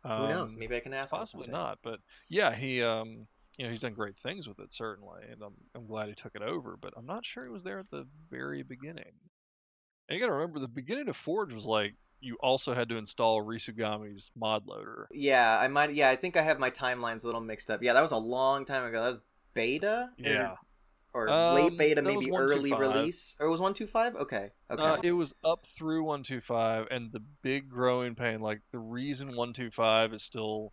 Who 0.03 0.27
knows? 0.27 0.53
Um, 0.53 0.59
Maybe 0.59 0.75
I 0.75 0.79
can 0.79 0.93
ask. 0.95 1.11
possibly 1.11 1.47
not, 1.47 1.77
but 1.83 1.99
yeah, 2.27 2.55
he 2.55 2.81
um 2.81 3.27
you 3.57 3.65
know 3.65 3.71
he's 3.71 3.81
done 3.81 3.93
great 3.93 4.17
things 4.17 4.47
with 4.47 4.57
it 4.59 4.73
certainly, 4.73 5.21
and 5.31 5.43
I'm 5.43 5.53
I'm 5.75 5.85
glad 5.85 6.07
he 6.09 6.15
took 6.15 6.33
it 6.33 6.41
over. 6.41 6.75
But 6.75 6.93
I'm 6.97 7.05
not 7.05 7.23
sure 7.25 7.43
he 7.43 7.51
was 7.51 7.63
there 7.63 7.77
at 7.79 7.91
the 7.91 8.07
very 8.31 8.63
beginning. 8.63 9.13
And 10.09 10.17
you 10.17 10.19
got 10.19 10.27
to 10.27 10.33
remember, 10.33 10.59
the 10.59 10.67
beginning 10.67 11.07
of 11.07 11.15
Forge 11.15 11.53
was 11.53 11.65
like 11.67 11.93
you 12.21 12.37
also 12.41 12.73
had 12.73 12.89
to 12.89 12.97
install 12.97 13.41
Risugami's 13.41 14.31
mod 14.35 14.65
loader. 14.67 15.09
Yeah, 15.09 15.57
I 15.59 15.67
might. 15.67 15.93
Yeah, 15.93 16.09
I 16.09 16.15
think 16.15 16.37
I 16.37 16.41
have 16.41 16.59
my 16.59 16.71
timelines 16.71 17.23
a 17.23 17.27
little 17.27 17.41
mixed 17.41 17.69
up. 17.69 17.83
Yeah, 17.83 17.93
that 17.93 18.01
was 18.01 18.11
a 18.11 18.17
long 18.17 18.65
time 18.65 18.85
ago. 18.85 19.01
That 19.03 19.09
was 19.11 19.19
beta. 19.53 20.11
Yeah, 20.17 20.55
Or, 21.13 21.31
Um, 21.33 21.43
late 21.47 21.77
beta, 21.77 22.01
maybe 22.01 22.31
early 22.35 22.73
release. 22.75 23.35
Or 23.39 23.47
it 23.47 23.51
was 23.51 23.61
one 23.61 23.73
two 23.73 23.87
five. 23.87 24.15
Okay. 24.15 24.51
Okay. 24.71 24.83
uh, 24.83 24.97
it 25.03 25.11
was 25.11 25.33
up 25.43 25.65
through 25.77 26.03
125, 26.03 26.87
and 26.91 27.11
the 27.11 27.19
big 27.43 27.69
growing 27.69 28.15
pain, 28.15 28.39
like 28.41 28.61
the 28.71 28.79
reason 28.79 29.35
125 29.35 30.13
is 30.13 30.23
still 30.23 30.71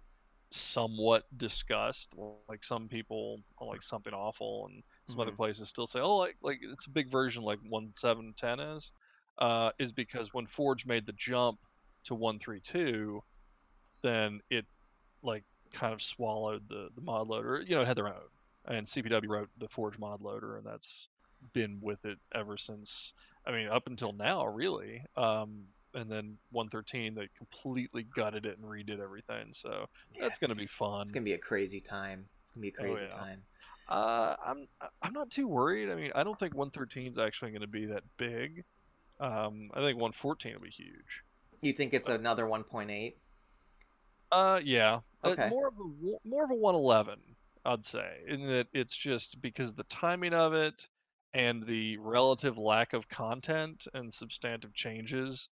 somewhat 0.50 1.24
discussed. 1.36 2.14
Like 2.48 2.64
some 2.64 2.88
people 2.88 3.40
like 3.60 3.82
something 3.82 4.14
awful, 4.14 4.68
and 4.70 4.82
some 5.06 5.20
other 5.20 5.32
Mhm. 5.32 5.36
places 5.36 5.68
still 5.68 5.86
say, 5.86 6.00
oh, 6.00 6.16
like 6.16 6.36
like 6.42 6.60
it's 6.62 6.86
a 6.86 6.90
big 6.90 7.10
version 7.10 7.42
like 7.42 7.58
1710 7.62 8.60
is, 8.60 8.92
uh, 9.38 9.70
is 9.78 9.92
because 9.92 10.32
when 10.34 10.46
Forge 10.46 10.86
made 10.86 11.06
the 11.06 11.12
jump 11.12 11.58
to 12.04 12.14
132, 12.14 13.22
then 14.02 14.40
it 14.50 14.66
like 15.22 15.44
kind 15.72 15.92
of 15.92 16.02
swallowed 16.02 16.68
the 16.68 16.88
the 16.94 17.00
mod 17.00 17.28
loader. 17.28 17.62
You 17.66 17.76
know, 17.76 17.82
it 17.82 17.88
had 17.88 17.96
their 17.96 18.08
own, 18.08 18.28
and 18.66 18.86
CPW 18.86 19.28
wrote 19.28 19.50
the 19.58 19.68
Forge 19.68 19.98
mod 19.98 20.20
loader, 20.22 20.56
and 20.56 20.66
that's 20.66 21.08
been 21.52 21.78
with 21.80 22.04
it 22.04 22.18
ever 22.34 22.56
since. 22.56 23.12
I 23.46 23.52
mean, 23.52 23.68
up 23.68 23.86
until 23.86 24.12
now, 24.12 24.46
really. 24.46 25.02
Um, 25.16 25.64
and 25.94 26.10
then 26.10 26.36
113, 26.50 27.14
they 27.14 27.28
completely 27.36 28.04
gutted 28.14 28.44
it 28.44 28.58
and 28.58 28.66
redid 28.66 29.00
everything. 29.00 29.52
So 29.52 29.86
Yeah, 30.14 30.24
that's 30.24 30.36
it's 30.36 30.38
gonna 30.38 30.54
be 30.54 30.66
fun. 30.66 31.02
It's 31.02 31.10
gonna 31.10 31.24
be 31.24 31.32
a 31.34 31.38
crazy 31.38 31.80
time. 31.80 32.28
It's 32.42 32.50
gonna 32.50 32.62
be 32.62 32.68
a 32.68 32.72
Oh, 32.80 32.82
crazy 32.82 33.06
yeah. 33.06 33.08
time. 33.08 33.42
Uh, 33.88 34.36
I'm 34.44 34.68
I'm 35.02 35.12
not 35.12 35.30
too 35.30 35.48
worried. 35.48 35.90
I 35.90 35.94
mean, 35.94 36.12
I 36.14 36.22
don't 36.22 36.38
think 36.38 36.54
113 36.54 37.10
is 37.10 37.18
actually 37.18 37.52
going 37.52 37.62
to 37.62 37.66
be 37.66 37.86
that 37.86 38.04
big. 38.18 38.64
Um, 39.20 39.70
I 39.74 39.80
think 39.80 39.96
114 39.96 40.54
will 40.54 40.60
be 40.60 40.70
huge. 40.70 41.22
You 41.60 41.72
think 41.72 41.92
it's 41.92 42.08
another 42.08 42.46
one 42.46 42.62
point 42.64 42.90
eight? 42.90 43.18
Uh, 44.30 44.60
yeah. 44.62 45.00
Uh, 45.24 45.30
Okay. 45.30 45.48
more 45.48 45.68
of 45.68 45.74
a 45.74 46.28
more 46.28 46.44
of 46.44 46.50
a 46.50 46.54
111, 46.54 47.18
I'd 47.64 47.84
say, 47.84 48.20
in 48.28 48.46
that 48.46 48.68
it's 48.72 48.96
just 48.96 49.40
because 49.40 49.74
the 49.74 49.84
timing 49.84 50.34
of 50.34 50.54
it 50.54 50.88
and 51.34 51.66
the 51.66 51.96
relative 51.98 52.56
lack 52.58 52.92
of 52.92 53.08
content 53.08 53.86
and 53.94 54.12
substantive 54.12 54.72
changes, 54.74 55.48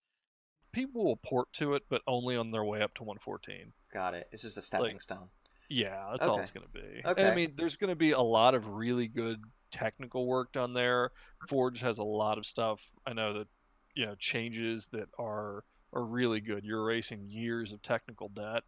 people 0.73 1.04
will 1.04 1.16
port 1.16 1.50
to 1.54 1.75
it, 1.75 1.85
but 1.88 2.02
only 2.06 2.37
on 2.37 2.50
their 2.50 2.64
way 2.64 2.83
up 2.83 2.92
to 2.94 3.04
114. 3.04 3.73
Got 3.92 4.14
it. 4.14 4.28
It's 4.33 4.42
just 4.42 4.59
a 4.59 4.62
stepping 4.62 5.00
stone. 5.00 5.28
Yeah, 5.71 6.09
that's 6.11 6.26
all 6.26 6.40
it's 6.40 6.50
going 6.50 6.66
to 6.66 6.73
be. 6.73 7.00
And, 7.04 7.06
Okay. 7.06 7.30
I 7.30 7.35
mean, 7.35 7.54
there's 7.56 7.76
going 7.76 7.88
to 7.90 7.97
be 7.97 8.11
a 8.11 8.21
lot 8.21 8.54
of 8.54 8.68
really 8.68 9.09
good 9.09 9.42
technical 9.75 10.26
work 10.26 10.52
done 10.52 10.73
there. 10.73 11.11
Forge 11.49 11.81
has 11.81 11.99
a 11.99 12.04
lot 12.04 12.38
of 12.38 12.47
stuff. 12.47 12.81
I 13.07 13.12
know 13.12 13.35
that 13.35 13.49
you 13.95 14.07
know 14.07 14.14
changes 14.14 14.88
that 14.93 15.09
are 15.19 15.64
are 15.93 16.04
really 16.04 16.40
good. 16.40 16.64
You're 16.64 16.83
erasing 16.83 17.26
years 17.28 17.73
of 17.73 17.83
technical 17.83 18.28
debt, 18.28 18.62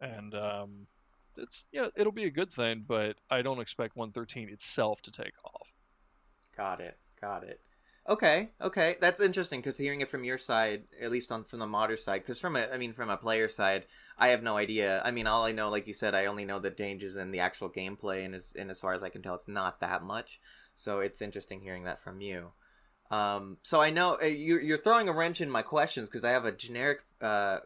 and 0.00 0.34
um, 0.34 0.86
it's 1.36 1.66
yeah, 1.72 1.86
it'll 1.96 2.12
be 2.12 2.24
a 2.24 2.30
good 2.30 2.52
thing. 2.52 2.84
But 2.86 3.16
I 3.30 3.42
don't 3.42 3.60
expect 3.60 3.96
113 3.96 4.48
itself 4.48 5.00
to 5.02 5.12
take 5.12 5.32
off. 5.44 5.68
Got 6.56 6.80
it. 6.80 6.98
Got 7.20 7.44
it. 7.44 7.60
Okay, 8.08 8.50
okay, 8.60 8.96
that's 9.00 9.20
interesting 9.20 9.60
because 9.60 9.76
hearing 9.76 10.00
it 10.00 10.08
from 10.08 10.24
your 10.24 10.38
side, 10.38 10.84
at 11.00 11.12
least 11.12 11.30
on 11.30 11.44
from 11.44 11.60
the 11.60 11.66
modder 11.66 11.96
side, 11.96 12.22
because 12.22 12.40
from 12.40 12.56
a, 12.56 12.66
I 12.72 12.76
mean, 12.76 12.92
from 12.92 13.08
a 13.10 13.16
player 13.16 13.48
side, 13.48 13.86
I 14.18 14.28
have 14.28 14.42
no 14.42 14.56
idea. 14.56 15.00
I 15.04 15.10
mean, 15.12 15.26
all 15.28 15.44
I 15.44 15.52
know, 15.52 15.68
like 15.68 15.86
you 15.86 15.94
said, 15.94 16.14
I 16.14 16.26
only 16.26 16.44
know 16.44 16.58
the 16.58 16.70
dangers 16.70 17.16
in 17.16 17.30
the 17.30 17.40
actual 17.40 17.70
gameplay, 17.70 18.24
and 18.24 18.34
as 18.34 18.54
and 18.58 18.70
as 18.70 18.80
far 18.80 18.94
as 18.94 19.02
I 19.02 19.10
can 19.10 19.22
tell, 19.22 19.34
it's 19.36 19.46
not 19.48 19.80
that 19.80 20.02
much. 20.02 20.40
So 20.76 21.00
it's 21.00 21.22
interesting 21.22 21.60
hearing 21.60 21.84
that 21.84 22.02
from 22.02 22.20
you. 22.20 22.50
Um, 23.10 23.58
so 23.62 23.80
I 23.80 23.90
know 23.90 24.18
uh, 24.20 24.26
you're 24.26 24.60
you're 24.60 24.78
throwing 24.78 25.08
a 25.08 25.12
wrench 25.12 25.40
in 25.40 25.50
my 25.50 25.62
questions 25.62 26.08
because 26.08 26.24
I 26.24 26.30
have 26.30 26.44
a 26.46 26.52
generic 26.52 27.00
uh 27.20 27.58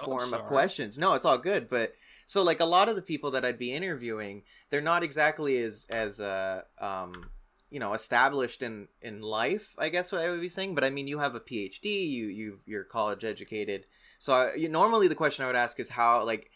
Oh, 0.00 0.04
form 0.06 0.32
of 0.34 0.44
questions. 0.44 0.96
No, 0.98 1.14
it's 1.14 1.26
all 1.26 1.38
good, 1.38 1.68
but 1.68 1.94
so 2.26 2.42
like 2.42 2.60
a 2.60 2.64
lot 2.64 2.88
of 2.88 2.96
the 2.96 3.02
people 3.02 3.32
that 3.32 3.44
I'd 3.44 3.58
be 3.58 3.72
interviewing, 3.72 4.42
they're 4.70 4.80
not 4.80 5.02
exactly 5.02 5.62
as 5.62 5.86
as 5.90 6.18
uh 6.20 6.62
um 6.78 7.30
you 7.72 7.80
know 7.80 7.94
established 7.94 8.62
in 8.62 8.88
in 9.00 9.22
life. 9.22 9.74
I 9.78 9.88
guess 9.88 10.12
what 10.12 10.20
I 10.20 10.28
would 10.28 10.40
be 10.40 10.50
saying, 10.50 10.74
but 10.74 10.84
I 10.84 10.90
mean 10.90 11.08
you 11.08 11.18
have 11.18 11.34
a 11.34 11.40
PhD, 11.40 12.08
you 12.10 12.26
you 12.26 12.60
you're 12.66 12.84
college 12.84 13.24
educated. 13.24 13.86
So 14.18 14.34
I, 14.34 14.54
you, 14.54 14.68
normally 14.68 15.08
the 15.08 15.14
question 15.14 15.44
I 15.44 15.48
would 15.48 15.56
ask 15.56 15.80
is 15.80 15.88
how 15.88 16.24
like 16.24 16.50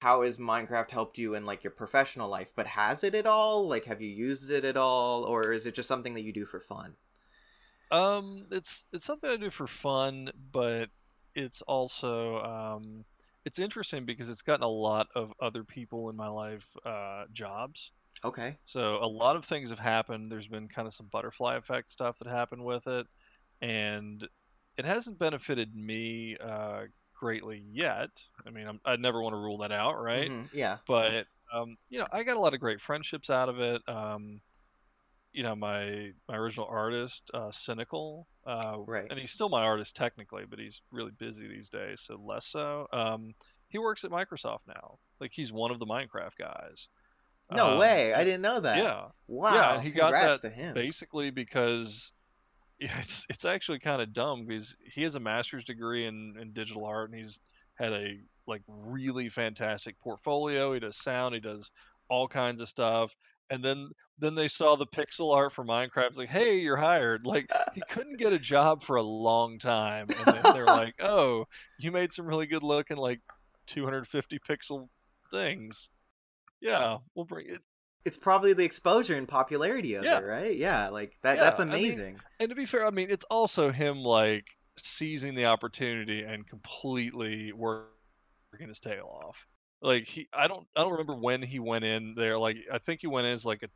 how 0.00 0.22
has 0.22 0.38
Minecraft 0.38 0.90
helped 0.90 1.18
you 1.18 1.34
in 1.34 1.46
like 1.46 1.62
your 1.64 1.70
professional 1.70 2.28
life? 2.28 2.52
But 2.54 2.66
has 2.66 3.04
it 3.04 3.14
at 3.14 3.26
all? 3.26 3.68
Like 3.68 3.84
have 3.84 4.02
you 4.02 4.08
used 4.08 4.50
it 4.50 4.64
at 4.64 4.76
all, 4.76 5.24
or 5.24 5.52
is 5.52 5.66
it 5.66 5.74
just 5.76 5.88
something 5.88 6.14
that 6.14 6.22
you 6.22 6.32
do 6.32 6.44
for 6.44 6.60
fun? 6.60 6.94
Um, 7.92 8.46
it's 8.50 8.86
it's 8.92 9.04
something 9.04 9.30
I 9.30 9.36
do 9.36 9.50
for 9.50 9.68
fun, 9.68 10.32
but 10.52 10.88
it's 11.36 11.62
also 11.62 12.40
um, 12.40 13.04
it's 13.44 13.60
interesting 13.60 14.04
because 14.04 14.28
it's 14.28 14.42
gotten 14.42 14.64
a 14.64 14.68
lot 14.68 15.06
of 15.14 15.32
other 15.40 15.62
people 15.62 16.10
in 16.10 16.16
my 16.16 16.28
life 16.28 16.66
uh, 16.84 17.26
jobs. 17.32 17.92
Okay. 18.24 18.58
So 18.64 18.96
a 19.02 19.06
lot 19.06 19.36
of 19.36 19.44
things 19.44 19.70
have 19.70 19.78
happened. 19.78 20.30
There's 20.30 20.48
been 20.48 20.68
kind 20.68 20.88
of 20.88 20.94
some 20.94 21.08
butterfly 21.08 21.56
effect 21.56 21.90
stuff 21.90 22.18
that 22.18 22.28
happened 22.28 22.64
with 22.64 22.86
it, 22.86 23.06
and 23.60 24.26
it 24.76 24.84
hasn't 24.84 25.18
benefited 25.18 25.74
me 25.74 26.36
uh, 26.38 26.86
greatly 27.14 27.58
yet. 27.60 28.10
I 28.46 28.50
mean, 28.50 28.66
I'm, 28.66 28.80
I 28.84 28.96
never 28.96 29.22
want 29.22 29.34
to 29.34 29.38
rule 29.38 29.58
that 29.58 29.72
out, 29.72 29.94
right? 30.02 30.32
Mhm, 30.32 30.48
Yeah. 30.52 30.80
But 30.86 31.26
um, 31.52 31.76
you 31.88 31.98
know, 32.00 32.08
I 32.12 32.24
got 32.24 32.36
a 32.36 32.40
lot 32.40 32.54
of 32.54 32.60
great 32.60 32.80
friendships 32.80 33.30
out 33.30 33.48
of 33.48 33.60
it. 33.60 33.82
Um, 33.88 34.42
you 35.32 35.42
know, 35.42 35.54
my 35.54 36.12
my 36.28 36.36
original 36.36 36.66
artist, 36.66 37.30
uh, 37.34 37.52
Cynical, 37.52 38.28
uh, 38.46 38.78
Right. 38.86 39.10
and 39.10 39.18
he's 39.18 39.32
still 39.32 39.48
my 39.48 39.62
artist 39.64 39.94
technically, 39.94 40.46
but 40.46 40.58
he's 40.58 40.82
really 40.90 41.12
busy 41.12 41.46
these 41.48 41.68
days, 41.68 42.00
so 42.02 42.16
less 42.16 42.46
so. 42.46 42.86
Um, 42.92 43.34
he 43.68 43.78
works 43.78 44.04
at 44.04 44.10
Microsoft 44.10 44.60
now. 44.66 44.98
Like 45.20 45.32
he's 45.34 45.52
one 45.52 45.70
of 45.70 45.78
the 45.78 45.86
Minecraft 45.86 46.36
guys. 46.38 46.88
No 47.50 47.72
Um, 47.72 47.78
way! 47.78 48.12
I 48.12 48.24
didn't 48.24 48.42
know 48.42 48.60
that. 48.60 48.78
Yeah, 48.78 49.04
Wow. 49.28 49.54
Yeah, 49.54 49.80
he 49.80 49.90
got 49.90 50.12
that 50.12 50.40
to 50.42 50.50
him. 50.50 50.74
basically 50.74 51.30
because 51.30 52.12
it's 52.80 53.24
it's 53.30 53.44
actually 53.44 53.78
kind 53.78 54.02
of 54.02 54.12
dumb 54.12 54.46
because 54.46 54.76
he 54.92 55.02
has 55.02 55.14
a 55.14 55.20
master's 55.20 55.64
degree 55.64 56.06
in, 56.06 56.34
in 56.40 56.52
digital 56.52 56.84
art 56.84 57.10
and 57.10 57.18
he's 57.18 57.40
had 57.76 57.92
a 57.92 58.18
like 58.46 58.62
really 58.68 59.28
fantastic 59.28 59.98
portfolio. 60.00 60.72
He 60.74 60.80
does 60.80 60.96
sound, 60.96 61.34
he 61.34 61.40
does 61.40 61.70
all 62.08 62.28
kinds 62.28 62.60
of 62.60 62.68
stuff. 62.68 63.14
And 63.50 63.64
then 63.64 63.90
then 64.18 64.34
they 64.34 64.48
saw 64.48 64.76
the 64.76 64.86
pixel 64.86 65.34
art 65.34 65.52
for 65.52 65.64
Minecraft. 65.64 66.08
It's 66.08 66.18
like, 66.18 66.28
hey, 66.28 66.58
you're 66.58 66.76
hired. 66.76 67.26
Like 67.26 67.48
he 67.74 67.82
couldn't 67.88 68.18
get 68.18 68.32
a 68.32 68.38
job 68.38 68.82
for 68.82 68.96
a 68.96 69.02
long 69.02 69.58
time, 69.58 70.06
and 70.08 70.34
then 70.34 70.52
they're 70.52 70.64
like, 70.66 70.94
oh, 71.00 71.46
you 71.78 71.92
made 71.92 72.12
some 72.12 72.26
really 72.26 72.46
good 72.46 72.62
looking 72.64 72.96
like 72.96 73.20
250 73.66 74.38
pixel 74.40 74.88
things. 75.30 75.90
Yeah, 76.60 76.98
we'll 77.14 77.24
bring 77.26 77.48
it. 77.50 77.62
it's 78.04 78.16
probably 78.16 78.52
the 78.52 78.64
exposure 78.64 79.16
and 79.16 79.26
popularity 79.28 79.94
of 79.94 80.04
Yeah. 80.04 80.18
it, 80.18 80.22
right? 80.22 80.56
Yeah, 80.56 80.88
like 80.88 81.18
that. 81.22 81.36
Yeah, 81.36 81.44
that's 81.44 81.60
I 81.60 81.64
mean, 81.64 81.98
amazing. 81.98 82.20
And 82.38 82.48
to 82.50 82.54
be 82.54 82.66
fair, 82.66 82.86
I 82.86 82.90
mean, 82.90 83.10
it's 83.10 83.24
also 83.30 83.70
him 83.70 83.98
like 83.98 84.46
seizing 84.76 85.34
the 85.34 85.46
opportunity 85.46 86.22
and 86.22 86.46
completely 86.46 87.52
working 87.52 88.68
his 88.68 88.80
tail 88.80 89.08
off. 89.24 89.46
Like 89.82 90.06
he, 90.06 90.28
I 90.32 90.46
don't, 90.46 90.66
I 90.76 90.82
don't 90.82 90.92
remember 90.92 91.14
when 91.16 91.42
he 91.42 91.58
went 91.58 91.84
in 91.84 92.14
there. 92.16 92.38
Like 92.38 92.56
I 92.72 92.78
think 92.78 93.00
he 93.00 93.06
went 93.08 93.26
in 93.26 93.32
as 93.32 93.44
like 93.44 93.62
a 93.62 93.68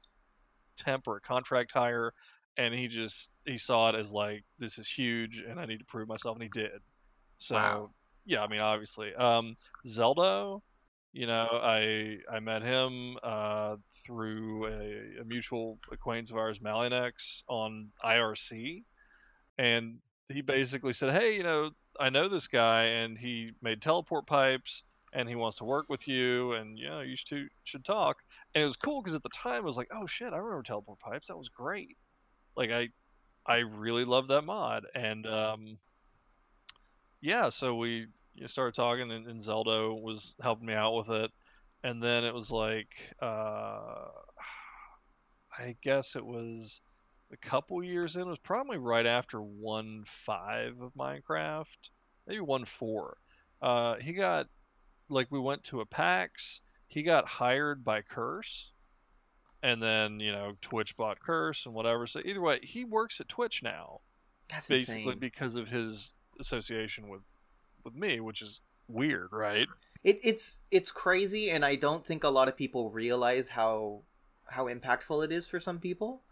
temp 0.77 1.07
or 1.09 1.17
a 1.17 1.21
contract 1.21 1.73
hire, 1.73 2.13
and 2.57 2.75
he 2.75 2.89
just 2.89 3.31
he 3.47 3.59
saw 3.59 3.91
it 3.91 3.97
as 3.97 4.13
like 4.13 4.45
this 4.59 4.79
is 4.79 4.89
huge 4.89 5.39
and 5.41 5.59
I 5.61 5.67
need 5.67 5.79
to 5.79 5.85
prove 5.87 6.09
myself, 6.09 6.37
and 6.37 6.43
he 6.45 6.49
did. 6.51 6.81
So 7.37 7.55
Wow. 7.57 7.91
yeah, 8.27 8.43
I 8.43 8.49
mean, 8.49 8.61
obviously, 8.61 9.15
um, 9.15 9.57
Zeldo, 9.87 10.63
you 11.13 11.27
know, 11.27 11.49
I 11.53 12.19
I 12.33 12.41
met 12.41 12.63
him 12.63 13.17
uh, 13.23 13.77
through 14.05 14.67
a, 14.67 15.21
a 15.21 15.25
mutual 15.25 15.79
acquaintance 15.91 16.31
of 16.31 16.37
ours, 16.37 16.61
Malinex, 16.61 17.43
on 17.49 17.89
IRC, 18.05 18.85
and 19.59 19.99
he 20.29 20.41
basically 20.41 20.93
said, 20.93 21.13
"Hey, 21.13 21.37
you 21.37 21.43
know, 21.43 21.71
I 21.99 22.11
know 22.11 22.29
this 22.29 22.49
guy, 22.49 22.85
and 22.85 23.19
he 23.19 23.51
made 23.61 23.83
teleport 23.83 24.27
pipes, 24.27 24.85
and 25.13 25.29
he 25.29 25.35
wants 25.35 25.57
to 25.57 25.65
work 25.65 25.87
with 25.89 26.07
you, 26.07 26.53
and 26.53 26.79
you 26.79 26.89
know, 26.89 27.01
you 27.01 27.17
two 27.17 27.49
should 27.65 27.85
talk." 27.85 28.19
And 28.55 28.63
it 28.63 28.65
was 28.65 28.77
cool 28.77 29.03
because 29.03 29.15
at 29.15 29.23
the 29.23 29.31
time, 29.31 29.63
I 29.63 29.67
was 29.67 29.77
like, 29.77 29.91
"Oh 29.93 30.07
shit, 30.07 30.33
I 30.33 30.37
remember 30.37 30.63
teleport 30.63 31.01
pipes. 31.01 31.29
That 31.29 31.37
was 31.37 31.49
great." 31.49 31.97
Like 32.57 32.71
I, 32.71 32.89
I 33.47 33.59
really 33.59 34.05
loved 34.05 34.29
that 34.29 34.43
mod, 34.43 34.87
and 34.95 35.27
um, 35.27 35.79
yeah, 37.21 37.49
so 37.49 37.75
we 37.75 38.07
you 38.41 38.49
started 38.49 38.75
talking, 38.75 39.13
and, 39.13 39.27
and 39.27 39.41
Zeldo 39.41 40.01
was 40.01 40.35
helping 40.43 40.67
me 40.67 40.73
out 40.73 40.97
with 40.97 41.11
it, 41.11 41.31
and 41.85 42.03
then 42.03 42.25
it 42.25 42.35
was 42.35 42.51
like, 42.51 42.89
uh, 43.21 44.07
I 45.59 45.77
guess 45.83 46.17
it 46.17 46.25
was 46.25 46.81
a 47.31 47.37
couple 47.37 47.85
years 47.85 48.17
in. 48.17 48.23
It 48.23 48.27
was 48.27 48.39
probably 48.39 48.79
right 48.79 49.07
after 49.07 49.41
one 49.41 50.05
five 50.07 50.81
of 50.81 50.95
Minecraft, 50.95 51.67
maybe 52.27 52.41
one 52.41 52.65
four. 52.65 53.19
Uh, 53.61 53.97
he 53.97 54.15
got 54.15 54.47
like 55.11 55.31
we 55.31 55.39
went 55.39 55.63
to 55.65 55.83
a 55.83 55.87
PAX. 55.87 56.63
He 56.89 57.03
got 57.03 57.29
hired 57.29 57.85
by 57.85 58.01
Curse, 58.01 58.73
and 59.63 59.83
then 59.83 60.19
you 60.19 60.33
know 60.33 60.53
Twitch 60.63 60.97
bought 60.97 61.21
Curse 61.21 61.67
and 61.67 61.75
whatever. 61.75 62.07
So 62.07 62.21
either 62.25 62.41
way, 62.41 62.61
he 62.63 62.87
works 62.87 63.21
at 63.21 63.29
Twitch 63.29 63.63
now, 63.63 64.01
That's 64.49 64.67
basically 64.67 65.03
insane. 65.03 65.19
because 65.19 65.57
of 65.57 65.69
his 65.69 66.15
association 66.41 67.09
with 67.09 67.21
with 67.85 67.95
me, 67.95 68.21
which 68.21 68.43
is 68.43 68.61
weird, 68.89 69.29
right? 69.33 69.69
It, 70.03 70.21
it's 70.23 70.59
it's 70.71 70.91
crazy, 70.91 71.51
and 71.51 71.65
I 71.65 71.77
don't 71.77 72.05
think 72.07 72.25
a 72.25 72.29
lot 72.29 72.49
of 72.49 72.57
people 72.57 72.91
realize 72.91 73.49
how 73.49 74.03
how 74.47 74.67
impactful 74.67 75.25
it 75.25 75.33
is 75.33 75.47
for 75.47 75.61
some 75.61 75.79
people. 75.79 76.23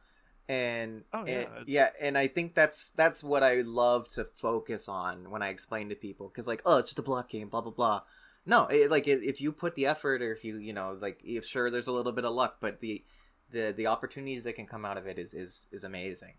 And 0.48 1.04
Oh, 1.12 1.26
yeah, 1.26 1.32
and- 1.56 1.68
yeah, 1.68 1.90
and 2.00 2.16
I 2.16 2.26
think 2.26 2.54
that's 2.54 2.90
that's 2.92 3.22
what 3.22 3.42
I 3.42 3.60
love 3.60 4.08
to 4.14 4.24
focus 4.24 4.88
on 4.88 5.30
when 5.30 5.42
I 5.42 5.50
explain 5.50 5.90
to 5.90 5.94
people 5.94 6.28
because 6.28 6.46
like, 6.46 6.62
oh, 6.64 6.78
it's 6.78 6.88
just 6.88 6.98
a 6.98 7.02
block 7.02 7.28
game, 7.28 7.48
blah 7.48 7.60
blah 7.60 7.72
blah. 7.72 8.02
No, 8.46 8.66
it, 8.66 8.90
like 8.90 9.06
if 9.06 9.22
if 9.22 9.40
you 9.42 9.52
put 9.52 9.74
the 9.74 9.86
effort, 9.86 10.22
or 10.22 10.32
if 10.32 10.44
you 10.44 10.56
you 10.56 10.72
know 10.72 10.96
like 10.98 11.20
if 11.22 11.44
sure 11.44 11.70
there's 11.70 11.88
a 11.88 11.92
little 11.92 12.12
bit 12.12 12.24
of 12.24 12.32
luck, 12.32 12.56
but 12.60 12.80
the 12.80 13.04
the 13.50 13.74
the 13.76 13.86
opportunities 13.88 14.44
that 14.44 14.54
can 14.54 14.66
come 14.66 14.86
out 14.86 14.96
of 14.96 15.06
it 15.06 15.18
is 15.18 15.34
is 15.34 15.68
is 15.70 15.84
amazing. 15.84 16.34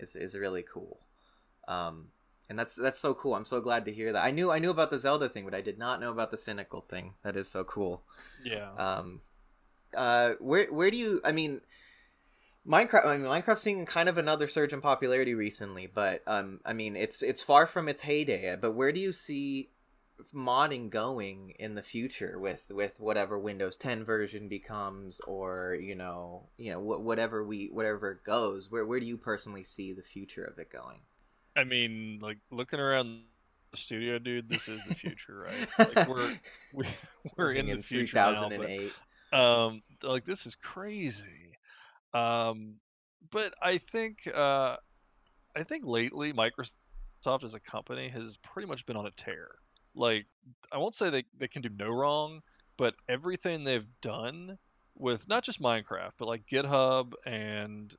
Is 0.00 0.16
is 0.16 0.36
really 0.36 0.64
cool. 0.64 0.98
Um, 1.68 2.08
and 2.48 2.58
that's 2.58 2.76
that's 2.76 2.98
so 2.98 3.14
cool. 3.14 3.34
I'm 3.34 3.44
so 3.44 3.60
glad 3.60 3.84
to 3.86 3.92
hear 3.92 4.12
that. 4.12 4.24
I 4.24 4.30
knew 4.30 4.50
I 4.50 4.58
knew 4.58 4.70
about 4.70 4.90
the 4.90 4.96
Zeldo 4.96 5.30
thing, 5.30 5.44
but 5.44 5.54
I 5.54 5.60
did 5.60 5.78
not 5.78 6.00
know 6.00 6.10
about 6.10 6.30
the 6.30 6.38
cynical 6.38 6.82
thing. 6.82 7.14
That 7.22 7.36
is 7.36 7.48
so 7.48 7.64
cool. 7.64 8.02
Yeah. 8.44 8.70
Um, 8.78 9.20
uh, 9.96 10.32
where 10.38 10.72
where 10.72 10.90
do 10.90 10.96
you? 10.96 11.20
I 11.24 11.32
mean, 11.32 11.60
Minecraft. 12.66 13.06
I 13.06 13.18
mean, 13.18 13.26
Minecraft's 13.26 13.62
seeing 13.62 13.84
kind 13.86 14.08
of 14.08 14.18
another 14.18 14.46
surge 14.46 14.72
in 14.72 14.80
popularity 14.80 15.34
recently, 15.34 15.86
but 15.86 16.22
um, 16.26 16.60
I 16.64 16.72
mean, 16.72 16.96
it's 16.96 17.22
it's 17.22 17.42
far 17.42 17.66
from 17.66 17.88
its 17.88 18.02
heyday. 18.02 18.56
But 18.60 18.72
where 18.72 18.92
do 18.92 19.00
you 19.00 19.12
see 19.12 19.70
modding 20.34 20.90
going 20.90 21.50
in 21.58 21.74
the 21.74 21.82
future 21.82 22.38
with 22.38 22.64
with 22.70 22.98
whatever 22.98 23.38
Windows 23.38 23.76
10 23.76 24.04
version 24.04 24.48
becomes, 24.48 25.20
or 25.26 25.76
you 25.80 25.94
know, 25.94 26.48
you 26.56 26.70
know, 26.72 26.80
wh- 26.80 27.04
whatever 27.04 27.44
we 27.44 27.68
whatever 27.72 28.20
goes. 28.24 28.70
Where 28.70 28.86
where 28.86 29.00
do 29.00 29.06
you 29.06 29.16
personally 29.16 29.64
see 29.64 29.92
the 29.92 30.02
future 30.02 30.44
of 30.44 30.58
it 30.58 30.70
going? 30.70 31.00
I 31.56 31.64
mean, 31.64 32.18
like 32.20 32.38
looking 32.50 32.80
around 32.80 33.22
the 33.70 33.76
studio, 33.76 34.18
dude, 34.18 34.48
this 34.48 34.68
is 34.68 34.84
the 34.86 34.94
future, 34.94 35.46
right? 35.46 35.96
Like 35.96 36.08
we're 36.08 36.34
we, 36.72 36.86
we're 37.36 37.52
in 37.52 37.66
the 37.66 37.82
future 37.82 38.16
now, 38.16 38.48
but 38.50 39.38
um, 39.38 39.82
like 40.02 40.24
this 40.24 40.46
is 40.46 40.54
crazy. 40.54 41.56
Um, 42.14 42.74
but 43.30 43.54
I 43.62 43.78
think 43.78 44.28
uh, 44.32 44.76
I 45.56 45.62
think 45.62 45.84
lately 45.86 46.32
Microsoft 46.32 47.44
as 47.44 47.54
a 47.54 47.60
company 47.60 48.08
has 48.08 48.36
pretty 48.38 48.68
much 48.68 48.86
been 48.86 48.96
on 48.96 49.06
a 49.06 49.10
tear. 49.12 49.48
Like 49.94 50.26
I 50.70 50.78
won't 50.78 50.94
say 50.94 51.10
they 51.10 51.24
they 51.38 51.48
can 51.48 51.62
do 51.62 51.70
no 51.70 51.88
wrong, 51.90 52.40
but 52.76 52.94
everything 53.08 53.64
they've 53.64 53.88
done 54.02 54.58
with 54.98 55.28
not 55.28 55.42
just 55.42 55.60
Minecraft, 55.60 56.12
but 56.18 56.28
like 56.28 56.46
GitHub 56.46 57.12
and 57.24 57.94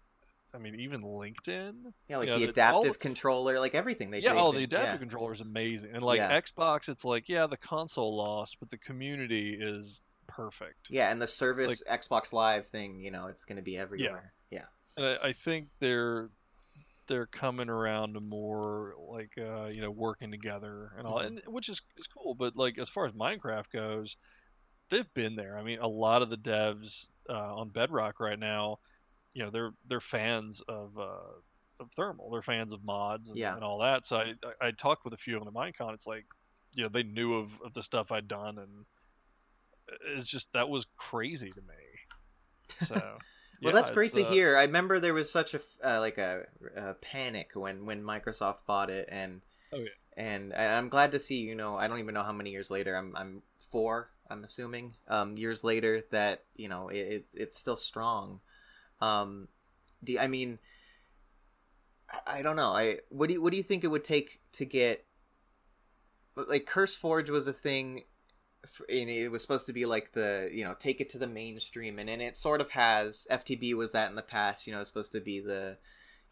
I 0.53 0.57
mean 0.59 0.79
even 0.79 1.01
LinkedIn. 1.01 1.73
Yeah, 2.07 2.17
like 2.17 2.27
Yeah, 2.27 2.35
the 2.35 2.45
the- 2.45 2.49
adaptive 2.51 2.99
controller, 2.99 3.59
like 3.59 3.75
everything 3.75 4.11
they 4.11 4.21
yeah, 4.21 4.33
oh, 4.35 4.51
the 4.51 4.63
adaptive 4.63 4.93
yeah. 4.93 4.97
controller 4.97 5.33
is 5.33 5.41
amazing, 5.41 5.91
and 5.93 6.03
like 6.03 6.17
Yeah. 6.17 6.39
Xbox, 6.41 6.89
it's 6.89 7.05
like 7.05 7.27
yeah, 7.29 7.47
the 7.47 7.57
console 7.57 8.15
lost, 8.15 8.57
but 8.59 8.69
the 8.69 8.77
community 8.77 9.57
is 9.59 10.03
perfect. 10.27 10.87
Yeah, 10.89 11.11
and 11.11 11.21
the 11.21 11.27
service 11.27 11.83
Xbox 11.89 12.33
Live 12.33 12.67
thing, 12.67 12.99
you 12.99 13.11
know, 13.11 13.27
it's 13.27 13.45
going 13.45 13.55
to 13.57 13.61
be 13.61 13.77
everywhere. 13.77 14.33
Yeah. 14.51 14.65
And 14.95 15.05
I, 15.05 15.27
I 15.29 15.33
think 15.33 15.67
they're 15.79 16.29
they're 17.07 17.25
coming 17.27 17.69
around 17.69 18.15
to 18.15 18.19
more 18.19 18.93
like 19.09 19.31
uh, 19.37 19.65
you 19.67 19.81
know 19.81 19.91
working 19.91 20.31
together 20.31 20.91
and 20.97 21.07
all, 21.07 21.19
Mhm. 21.19 21.25
and 21.27 21.41
which 21.47 21.69
is 21.69 21.81
is 21.97 22.07
cool. 22.07 22.35
But 22.35 22.55
like 22.55 22.77
as 22.79 22.89
far 22.89 23.05
as 23.05 23.13
Minecraft 23.13 23.69
goes, 23.71 24.17
they've 24.89 25.13
been 25.13 25.35
there. 25.35 25.57
I 25.57 25.63
mean, 25.63 25.79
a 25.79 25.87
lot 25.87 26.21
of 26.21 26.29
the 26.29 26.37
devs 26.37 27.09
uh, 27.29 27.55
on 27.57 27.69
Bedrock 27.69 28.19
right 28.19 28.39
now, 28.39 28.79
you 29.37 29.43
know, 29.43 29.51
they're 29.51 29.71
they're 29.87 30.01
fans 30.01 30.63
of 30.67 30.97
uh, 30.97 31.37
of 31.79 31.91
thermal. 31.95 32.31
They're 32.31 32.41
fans 32.41 32.73
of 32.73 32.83
mods 32.83 33.29
and, 33.29 33.37
Yeah. 33.37 33.53
and 33.53 33.63
all 33.63 33.77
that. 33.81 34.03
So 34.03 34.17
I, 34.17 34.33
I 34.61 34.67
I 34.69 34.71
talked 34.71 35.03
with 35.03 35.13
a 35.13 35.17
few 35.17 35.37
of 35.37 35.45
them 35.45 35.55
at 35.55 35.73
Minecon. 35.79 35.93
It's 35.93 36.07
like, 36.07 36.25
you 36.73 36.81
know, 36.81 36.89
they 36.91 37.03
knew 37.03 37.35
of, 37.35 37.51
of 37.63 37.71
the 37.75 37.83
stuff 37.83 38.11
I'd 38.11 38.27
done, 38.27 38.57
and 38.57 38.85
it's 40.15 40.25
just 40.25 40.51
that 40.53 40.69
was 40.69 40.87
crazy 40.97 41.51
to 41.51 41.61
me. 41.61 42.87
So. 42.87 42.95
Well, 43.59 43.73
yeah, 43.73 43.81
that's 43.81 43.89
great 43.89 44.13
to 44.13 44.21
uh, 44.21 44.31
hear. 44.31 44.55
I 44.55 44.65
remember 44.65 44.99
there 44.99 45.15
was 45.15 45.31
such 45.31 45.55
a 45.55 45.61
uh, 45.83 45.99
like 45.99 46.19
a, 46.19 46.43
a 46.75 46.93
panic 46.93 47.49
when 47.55 47.87
when 47.87 48.03
Microsoft 48.03 48.57
bought 48.67 48.91
it, 48.91 49.09
and 49.11 49.41
Oh, 49.73 49.79
yeah. 49.79 49.89
and, 50.15 50.53
I'm 50.53 50.89
glad 50.89 51.11
to 51.13 51.19
see. 51.19 51.37
You 51.37 51.55
know, 51.55 51.75
I 51.75 51.87
don't 51.87 51.97
even 51.97 52.13
know 52.13 52.21
how 52.21 52.31
many 52.31 52.51
years 52.51 52.69
later. 52.69 52.95
I'm 52.95 53.15
I'm 53.17 53.41
four. 53.71 54.11
I'm 54.29 54.43
assuming 54.43 54.93
um, 55.07 55.37
years 55.37 55.63
later 55.63 56.03
that 56.11 56.43
you 56.55 56.69
know 56.69 56.89
it, 56.89 56.99
it's 56.99 57.33
it's 57.33 57.57
still 57.57 57.75
strong. 57.75 58.41
Um, 59.01 59.47
do 60.03 60.13
you- 60.13 60.19
I 60.19 60.27
mean? 60.27 60.59
I, 62.25 62.41
don't 62.41 62.55
know. 62.55 62.71
I 62.71 62.99
what 63.09 63.27
do 63.27 63.33
you, 63.33 63.41
what 63.41 63.51
do 63.51 63.57
you 63.57 63.63
think 63.63 63.83
it 63.83 63.87
would 63.87 64.03
take 64.03 64.39
to 64.53 64.65
get 64.65 65.05
like 66.35 66.65
Curse 66.65 66.95
Forge 66.95 67.29
was 67.29 67.47
a 67.47 67.53
thing 67.53 68.03
and 68.89 69.09
it 69.09 69.31
was 69.31 69.41
supposed 69.41 69.65
to 69.65 69.73
be 69.73 69.85
like 69.85 70.11
the 70.13 70.49
you 70.51 70.63
know 70.63 70.75
take 70.77 70.99
it 71.01 71.09
to 71.09 71.17
the 71.17 71.27
mainstream 71.27 71.99
and, 71.99 72.09
and 72.09 72.21
it 72.21 72.35
sort 72.35 72.59
of 72.61 72.69
has 72.71 73.25
ftb 73.31 73.73
was 73.75 73.91
that 73.93 74.09
in 74.09 74.15
the 74.15 74.21
past 74.21 74.67
you 74.67 74.73
know 74.73 74.79
it's 74.79 74.89
supposed 74.89 75.11
to 75.11 75.21
be 75.21 75.39
the 75.39 75.77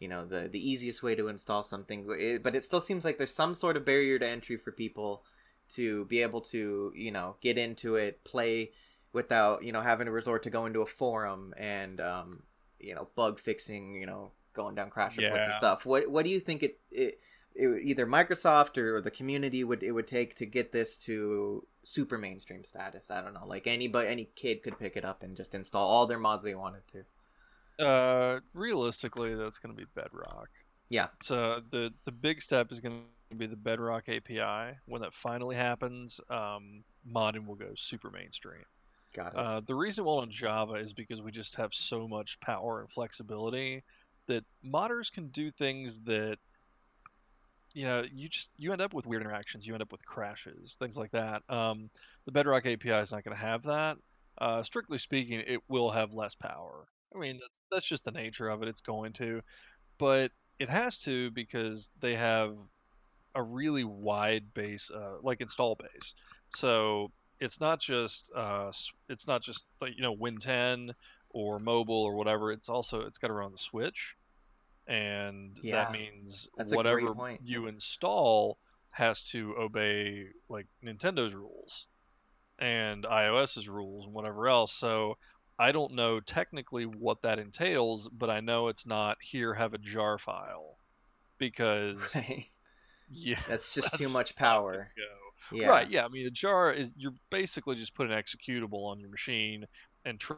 you 0.00 0.08
know 0.08 0.26
the 0.26 0.48
the 0.48 0.70
easiest 0.70 1.02
way 1.02 1.14
to 1.14 1.28
install 1.28 1.62
something 1.62 2.06
it, 2.18 2.42
but 2.42 2.54
it 2.54 2.62
still 2.62 2.80
seems 2.80 3.04
like 3.04 3.16
there's 3.16 3.34
some 3.34 3.54
sort 3.54 3.76
of 3.76 3.84
barrier 3.84 4.18
to 4.18 4.26
entry 4.26 4.56
for 4.56 4.70
people 4.70 5.22
to 5.68 6.04
be 6.06 6.20
able 6.22 6.40
to 6.40 6.92
you 6.94 7.10
know 7.10 7.36
get 7.40 7.56
into 7.58 7.94
it 7.94 8.22
play 8.24 8.70
without 9.12 9.62
you 9.62 9.72
know 9.72 9.80
having 9.80 10.06
to 10.06 10.12
resort 10.12 10.42
to 10.42 10.50
going 10.50 10.72
to 10.74 10.82
a 10.82 10.86
forum 10.86 11.54
and 11.56 12.00
um 12.00 12.42
you 12.80 12.94
know 12.94 13.08
bug 13.14 13.38
fixing 13.38 13.94
you 13.94 14.06
know 14.06 14.30
going 14.54 14.74
down 14.74 14.90
crash 14.90 15.16
reports 15.18 15.46
and 15.46 15.54
stuff 15.54 15.84
what 15.84 16.08
what 16.10 16.24
do 16.24 16.30
you 16.30 16.40
think 16.40 16.62
it, 16.62 16.78
it 16.90 17.20
it, 17.56 17.82
either 17.82 18.06
Microsoft 18.06 18.78
or 18.78 19.00
the 19.00 19.10
community 19.10 19.64
would 19.64 19.82
it 19.82 19.92
would 19.92 20.06
take 20.06 20.36
to 20.36 20.46
get 20.46 20.72
this 20.72 20.98
to 20.98 21.66
super 21.84 22.18
mainstream 22.18 22.64
status. 22.64 23.10
I 23.10 23.20
don't 23.20 23.34
know, 23.34 23.46
like 23.46 23.66
anybody, 23.66 24.08
any 24.08 24.28
kid 24.36 24.62
could 24.62 24.78
pick 24.78 24.96
it 24.96 25.04
up 25.04 25.22
and 25.22 25.36
just 25.36 25.54
install 25.54 25.86
all 25.86 26.06
their 26.06 26.18
mods 26.18 26.44
they 26.44 26.54
wanted 26.54 26.82
to. 26.88 27.84
Uh, 27.84 28.40
realistically, 28.54 29.34
that's 29.34 29.58
going 29.58 29.74
to 29.74 29.78
be 29.78 29.86
Bedrock. 29.94 30.48
Yeah. 30.88 31.08
So 31.22 31.60
the 31.70 31.92
the 32.04 32.12
big 32.12 32.42
step 32.42 32.72
is 32.72 32.80
going 32.80 33.02
to 33.30 33.36
be 33.36 33.46
the 33.46 33.56
Bedrock 33.56 34.08
API. 34.08 34.76
When 34.86 35.02
that 35.02 35.14
finally 35.14 35.56
happens, 35.56 36.20
um, 36.30 36.84
modding 37.10 37.46
will 37.46 37.56
go 37.56 37.70
super 37.74 38.10
mainstream. 38.10 38.64
Got 39.14 39.32
it. 39.32 39.36
Uh, 39.36 39.60
the 39.66 39.74
reason 39.74 40.04
won't 40.04 40.22
on 40.22 40.30
Java 40.30 40.74
is 40.74 40.92
because 40.92 41.22
we 41.22 41.30
just 41.30 41.56
have 41.56 41.72
so 41.72 42.06
much 42.06 42.38
power 42.40 42.80
and 42.80 42.90
flexibility 42.90 43.82
that 44.26 44.44
modders 44.64 45.10
can 45.10 45.28
do 45.28 45.50
things 45.50 46.00
that 46.02 46.36
you 47.74 47.84
know 47.84 48.04
you 48.12 48.28
just 48.28 48.50
you 48.56 48.72
end 48.72 48.80
up 48.80 48.94
with 48.94 49.06
weird 49.06 49.22
interactions 49.22 49.66
you 49.66 49.74
end 49.74 49.82
up 49.82 49.92
with 49.92 50.04
crashes 50.04 50.76
things 50.78 50.96
like 50.96 51.10
that. 51.12 51.42
Um, 51.48 51.90
the 52.24 52.32
bedrock 52.32 52.66
api 52.66 52.90
is 52.90 53.12
not 53.12 53.24
going 53.24 53.36
to 53.36 53.42
have 53.42 53.62
that. 53.64 53.96
Uh, 54.38 54.62
strictly 54.62 54.98
speaking 54.98 55.40
it 55.46 55.60
will 55.68 55.90
have 55.90 56.12
less 56.12 56.34
power. 56.34 56.86
I 57.14 57.18
mean 57.18 57.36
that's, 57.36 57.54
that's 57.70 57.84
just 57.84 58.04
the 58.04 58.10
nature 58.10 58.48
of 58.48 58.62
it 58.62 58.68
it's 58.68 58.80
going 58.80 59.12
to. 59.14 59.42
But 59.98 60.32
it 60.58 60.68
has 60.68 60.98
to 61.00 61.30
because 61.30 61.88
they 62.00 62.14
have 62.14 62.56
a 63.34 63.42
really 63.42 63.84
wide 63.84 64.54
base 64.54 64.90
uh, 64.90 65.18
like 65.22 65.40
install 65.40 65.76
base. 65.76 66.14
So 66.54 67.10
it's 67.40 67.60
not 67.60 67.80
just 67.80 68.30
uh, 68.34 68.70
it's 69.08 69.26
not 69.26 69.42
just 69.42 69.64
like 69.80 69.92
you 69.96 70.02
know 70.02 70.12
win 70.12 70.38
10 70.38 70.92
or 71.30 71.58
mobile 71.58 72.02
or 72.02 72.14
whatever 72.14 72.52
it's 72.52 72.68
also 72.68 73.02
it's 73.02 73.18
got 73.18 73.28
to 73.28 73.34
run 73.34 73.46
on 73.46 73.52
the 73.52 73.58
switch 73.58 74.16
and 74.86 75.58
Yeah, 75.62 75.84
that 75.84 75.92
means 75.92 76.48
that's 76.56 76.72
whatever 76.72 77.14
you 77.42 77.66
install 77.66 78.58
has 78.90 79.22
to 79.22 79.54
obey 79.58 80.26
like 80.48 80.66
Nintendo's 80.82 81.34
rules 81.34 81.86
and 82.58 83.04
iOS's 83.04 83.68
rules 83.68 84.06
and 84.06 84.14
whatever 84.14 84.48
else. 84.48 84.72
So 84.72 85.18
I 85.58 85.72
don't 85.72 85.94
know 85.94 86.20
technically 86.20 86.84
what 86.84 87.22
that 87.22 87.38
entails, 87.38 88.08
but 88.08 88.30
I 88.30 88.40
know 88.40 88.68
it's 88.68 88.86
not 88.86 89.18
here 89.20 89.54
have 89.54 89.74
a 89.74 89.78
jar 89.78 90.18
file 90.18 90.78
because 91.38 91.98
Right. 92.14 92.46
yeah, 93.10 93.40
That's 93.48 93.74
just 93.74 93.94
too 93.98 94.08
much 94.08 94.36
power. 94.36 94.92
Yeah. 95.52 95.68
Right, 95.68 95.90
yeah. 95.90 96.04
I 96.04 96.08
mean, 96.08 96.26
a 96.26 96.30
jar 96.30 96.72
is 96.72 96.92
you're 96.96 97.14
basically 97.30 97.76
just 97.76 97.94
putting 97.94 98.12
an 98.12 98.22
executable 98.22 98.86
on 98.90 99.00
your 99.00 99.10
machine 99.10 99.66
and 100.04 100.18
tr- 100.18 100.34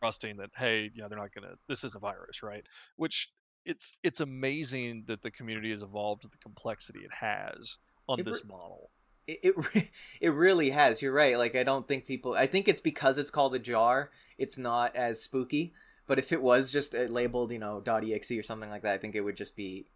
trusting 0.00 0.36
that 0.38 0.50
hey, 0.56 0.90
yeah, 0.94 1.08
they're 1.08 1.18
not 1.18 1.34
gonna. 1.34 1.54
This 1.68 1.84
isn't 1.84 1.96
a 1.96 2.00
virus, 2.00 2.42
right? 2.42 2.64
Which 2.96 3.30
it's 3.64 3.96
it's 4.02 4.20
amazing 4.20 5.04
that 5.08 5.22
the 5.22 5.30
community 5.30 5.70
has 5.70 5.82
evolved 5.82 6.22
to 6.22 6.28
the 6.28 6.38
complexity 6.38 7.00
it 7.00 7.12
has 7.12 7.76
on 8.08 8.20
It 8.20 8.24
this 8.24 8.42
re- 8.42 8.48
model. 8.48 8.90
It, 9.26 9.40
it 9.42 9.90
it 10.20 10.30
really 10.30 10.70
has. 10.70 11.02
You're 11.02 11.12
right. 11.12 11.36
Like 11.36 11.56
I 11.56 11.64
don't 11.64 11.86
think 11.86 12.06
people. 12.06 12.34
I 12.34 12.46
think 12.46 12.68
it's 12.68 12.80
because 12.80 13.18
it's 13.18 13.30
called 13.30 13.54
a 13.54 13.58
jar. 13.58 14.10
It's 14.38 14.58
not 14.58 14.94
as 14.96 15.22
spooky. 15.22 15.74
But 16.06 16.20
if 16.20 16.32
it 16.32 16.40
was 16.40 16.70
just 16.70 16.94
uh, 16.94 17.00
labeled, 17.02 17.50
you 17.50 17.58
know, 17.58 17.82
.exe 17.84 18.30
or 18.30 18.42
something 18.44 18.70
like 18.70 18.82
that, 18.82 18.94
I 18.94 18.98
think 18.98 19.16
it 19.16 19.22
would 19.22 19.36
just 19.36 19.56
be. 19.56 19.86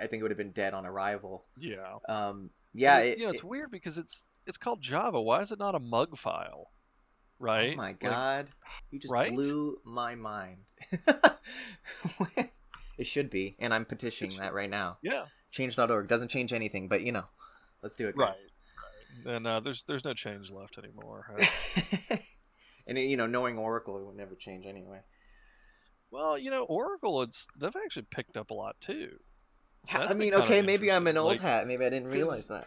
I 0.00 0.06
think 0.06 0.20
it 0.20 0.22
would 0.22 0.30
have 0.30 0.38
been 0.38 0.50
dead 0.50 0.74
on 0.74 0.84
arrival. 0.84 1.44
Yeah. 1.58 1.98
Um. 2.08 2.50
Yeah. 2.74 2.98
It- 2.98 3.18
you 3.18 3.24
know, 3.24 3.30
it's 3.30 3.40
it- 3.40 3.46
weird 3.46 3.70
because 3.70 3.96
it's 3.98 4.24
it's 4.46 4.58
called 4.58 4.82
Java. 4.82 5.20
Why 5.22 5.40
is 5.40 5.52
it 5.52 5.58
not 5.58 5.74
a 5.74 5.78
mug 5.80 6.18
file? 6.18 6.70
Right? 7.38 7.72
Oh 7.72 7.76
my 7.76 7.86
Like, 7.88 8.00
god! 8.00 8.50
you 8.90 8.98
just 8.98 9.12
right? 9.12 9.32
blew 9.32 9.78
my 9.84 10.14
mind. 10.14 10.58
it 12.98 13.06
should 13.06 13.30
be, 13.30 13.56
and 13.58 13.74
I'm 13.74 13.84
petitioning 13.84 14.38
that 14.38 14.54
right 14.54 14.70
now. 14.70 14.98
yeah. 15.02 15.24
Change.org 15.50 16.08
doesn't 16.08 16.28
change 16.28 16.52
anything, 16.52 16.88
but 16.88 17.02
you 17.02 17.12
know, 17.12 17.24
let's 17.82 17.94
do 17.94 18.08
it, 18.08 18.16
guys. 18.16 18.44
Right. 19.24 19.34
And 19.36 19.46
uh, 19.46 19.60
there's 19.60 19.84
there's 19.84 20.04
no 20.04 20.14
change 20.14 20.50
left 20.50 20.78
anymore. 20.78 21.36
And 22.86 22.98
you 22.98 23.16
know, 23.16 23.26
knowing 23.26 23.56
Oracle, 23.56 23.96
it 23.98 24.04
would 24.04 24.14
never 24.16 24.34
change 24.34 24.66
anyway. 24.66 24.98
well, 26.10 26.36
you 26.36 26.50
know, 26.50 26.64
Oracle, 26.64 27.22
it's 27.22 27.46
they've 27.58 27.74
actually 27.82 28.04
picked 28.10 28.36
up 28.36 28.50
a 28.50 28.54
lot 28.54 28.76
too. 28.78 29.08
Ha- 29.88 29.98
That's 29.98 30.10
I 30.10 30.14
mean, 30.14 30.34
okay, 30.34 30.62
maybe 30.62 30.90
I'm 30.90 31.06
an 31.06 31.16
old 31.16 31.32
like, 31.32 31.40
hat. 31.40 31.66
Maybe 31.66 31.84
I 31.84 31.90
didn't 31.90 32.08
realize 32.08 32.48
that. 32.48 32.66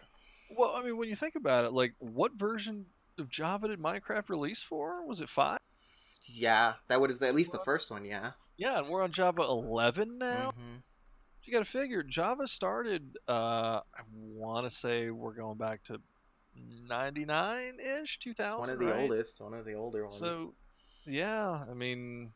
Well, 0.55 0.73
I 0.75 0.83
mean, 0.83 0.97
when 0.97 1.09
you 1.09 1.15
think 1.15 1.35
about 1.35 1.65
it, 1.65 1.73
like, 1.73 1.93
what 1.99 2.33
version 2.33 2.85
of 3.17 3.29
Java 3.29 3.69
did 3.69 3.79
Minecraft 3.79 4.29
release 4.29 4.61
for? 4.61 5.05
Was 5.05 5.21
it 5.21 5.29
five? 5.29 5.59
Yeah, 6.25 6.73
that 6.87 7.01
was 7.01 7.21
at 7.21 7.35
least 7.35 7.51
the 7.51 7.59
first 7.59 7.89
one. 7.89 8.05
Yeah. 8.05 8.31
Yeah, 8.57 8.79
and 8.79 8.89
we're 8.89 9.03
on 9.03 9.11
Java 9.11 9.43
11 9.43 10.17
now. 10.17 10.51
Mhm. 10.51 10.81
You 11.43 11.53
got 11.53 11.59
to 11.59 11.65
figure 11.65 12.03
Java 12.03 12.47
started. 12.47 13.17
Uh, 13.27 13.81
I 13.93 14.01
want 14.11 14.69
to 14.69 14.75
say 14.75 15.09
we're 15.09 15.33
going 15.33 15.57
back 15.57 15.83
to 15.85 16.01
99 16.55 17.79
ish, 17.79 18.19
2000. 18.19 18.59
It's 18.59 18.59
one 18.59 18.69
of 18.69 18.79
the 18.79 18.85
right? 18.87 19.01
oldest, 19.01 19.41
one 19.41 19.53
of 19.53 19.65
the 19.65 19.73
older 19.73 20.05
ones. 20.05 20.17
So, 20.17 20.53
yeah, 21.05 21.63
I 21.69 21.73
mean, 21.73 22.33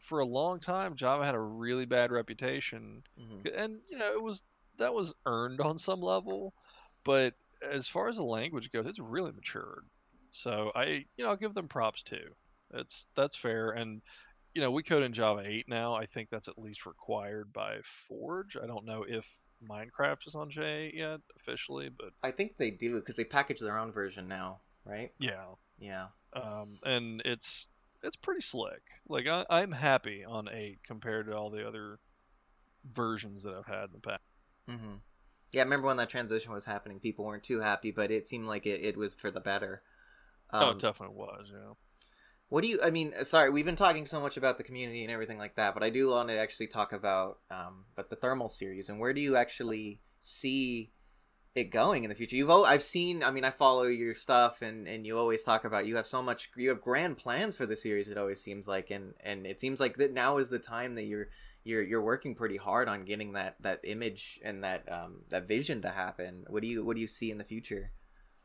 for 0.00 0.20
a 0.20 0.26
long 0.26 0.60
time, 0.60 0.96
Java 0.96 1.24
had 1.24 1.34
a 1.34 1.40
really 1.40 1.86
bad 1.86 2.10
reputation, 2.12 3.02
Mhm. 3.18 3.54
and 3.56 3.80
you 3.88 3.98
know, 3.98 4.12
it 4.12 4.22
was 4.22 4.44
that 4.78 4.94
was 4.94 5.14
earned 5.26 5.60
on 5.60 5.78
some 5.78 6.00
level, 6.00 6.54
but 7.04 7.34
as 7.62 7.88
far 7.88 8.08
as 8.08 8.16
the 8.16 8.22
language 8.24 8.70
goes, 8.70 8.86
it's 8.86 8.98
really 8.98 9.32
matured. 9.32 9.88
So 10.30 10.70
I, 10.74 10.84
you 11.16 11.24
know, 11.24 11.30
I'll 11.30 11.36
give 11.36 11.54
them 11.54 11.68
props 11.68 12.02
too. 12.02 12.34
That's 12.70 13.08
that's 13.14 13.36
fair, 13.36 13.70
and 13.70 14.02
you 14.54 14.62
know, 14.62 14.70
we 14.70 14.82
code 14.82 15.02
in 15.02 15.12
Java 15.12 15.42
8 15.44 15.68
now. 15.68 15.94
I 15.94 16.06
think 16.06 16.30
that's 16.30 16.48
at 16.48 16.58
least 16.58 16.86
required 16.86 17.52
by 17.52 17.78
Forge. 17.82 18.56
I 18.56 18.66
don't 18.66 18.84
know 18.84 19.04
if 19.08 19.26
Minecraft 19.68 20.26
is 20.26 20.34
on 20.34 20.50
J 20.50 20.92
yet 20.94 21.20
officially, 21.36 21.88
but 21.88 22.12
I 22.22 22.30
think 22.30 22.56
they 22.56 22.70
do 22.70 22.96
because 22.96 23.16
they 23.16 23.24
package 23.24 23.60
their 23.60 23.78
own 23.78 23.92
version 23.92 24.28
now, 24.28 24.60
right? 24.84 25.12
yeah, 25.18 25.44
Yeah. 25.78 26.08
um, 26.32 26.78
and 26.84 27.22
it's 27.24 27.68
it's 28.02 28.16
pretty 28.16 28.40
slick. 28.40 28.82
Like 29.08 29.26
I, 29.26 29.44
I'm 29.50 29.72
happy 29.72 30.24
on 30.24 30.48
eight 30.52 30.78
compared 30.86 31.26
to 31.26 31.36
all 31.36 31.50
the 31.50 31.66
other 31.66 31.98
versions 32.92 33.42
that 33.42 33.54
I've 33.54 33.66
had 33.66 33.84
in 33.84 33.92
the 33.92 34.00
past. 34.00 34.22
Mm-hmm. 34.68 34.94
Yeah, 35.52 35.62
I 35.62 35.64
remember 35.64 35.86
when 35.86 35.96
that 35.96 36.10
transition 36.10 36.52
was 36.52 36.64
happening, 36.64 37.00
people 37.00 37.24
weren't 37.24 37.42
too 37.42 37.60
happy, 37.60 37.90
but 37.90 38.10
it 38.10 38.28
seemed 38.28 38.46
like 38.46 38.66
it, 38.66 38.84
it 38.84 38.96
was 38.96 39.14
for 39.14 39.30
the 39.30 39.40
better. 39.40 39.82
oh, 40.52 40.68
Um, 40.68 40.76
it 40.76 40.78
definitely 40.80 41.16
was. 41.16 41.50
Know. 41.52 41.76
What 42.50 42.62
do 42.62 42.68
you? 42.68 42.80
I 42.82 42.90
mean, 42.90 43.12
sorry, 43.24 43.50
we've 43.50 43.64
been 43.64 43.76
talking 43.76 44.06
so 44.06 44.20
much 44.20 44.36
about 44.36 44.58
the 44.58 44.64
community 44.64 45.02
and 45.04 45.12
everything 45.12 45.38
like 45.38 45.56
that, 45.56 45.74
but 45.74 45.82
I 45.82 45.90
do 45.90 46.08
want 46.08 46.28
to 46.28 46.38
actually 46.38 46.68
talk 46.68 46.92
about, 46.92 47.38
um, 47.50 47.84
but 47.94 48.10
the 48.10 48.16
thermal 48.16 48.48
series 48.48 48.88
and 48.88 48.98
where 49.00 49.12
do 49.12 49.20
you 49.20 49.36
actually 49.36 50.00
see 50.20 50.90
it 51.54 51.70
going 51.70 52.04
in 52.04 52.10
the 52.10 52.16
future? 52.16 52.36
You've, 52.36 52.50
I've 52.50 52.82
seen, 52.82 53.22
I 53.22 53.30
mean, 53.30 53.44
I 53.44 53.50
follow 53.50 53.84
your 53.84 54.14
stuff, 54.14 54.62
and 54.62 54.86
and 54.88 55.06
you 55.06 55.18
always 55.18 55.44
talk 55.44 55.64
about 55.64 55.86
you 55.86 55.96
have 55.96 56.06
so 56.06 56.22
much, 56.22 56.50
you 56.56 56.68
have 56.70 56.80
grand 56.80 57.18
plans 57.18 57.56
for 57.56 57.66
the 57.66 57.76
series. 57.76 58.08
It 58.08 58.18
always 58.18 58.40
seems 58.42 58.68
like, 58.68 58.90
and 58.90 59.14
and 59.20 59.46
it 59.46 59.60
seems 59.60 59.80
like 59.80 59.96
that 59.98 60.12
now 60.12 60.38
is 60.38 60.48
the 60.48 60.58
time 60.58 60.94
that 60.96 61.04
you're 61.04 61.28
you're 61.64 61.82
you're 61.82 62.02
working 62.02 62.34
pretty 62.34 62.56
hard 62.56 62.88
on 62.88 63.04
getting 63.04 63.32
that 63.32 63.56
that 63.60 63.80
image 63.84 64.40
and 64.42 64.64
that 64.64 64.90
um 64.90 65.22
that 65.30 65.48
vision 65.48 65.82
to 65.82 65.90
happen. 65.90 66.44
What 66.48 66.62
do 66.62 66.68
you 66.68 66.84
what 66.84 66.96
do 66.96 67.02
you 67.02 67.08
see 67.08 67.30
in 67.30 67.38
the 67.38 67.44
future? 67.44 67.92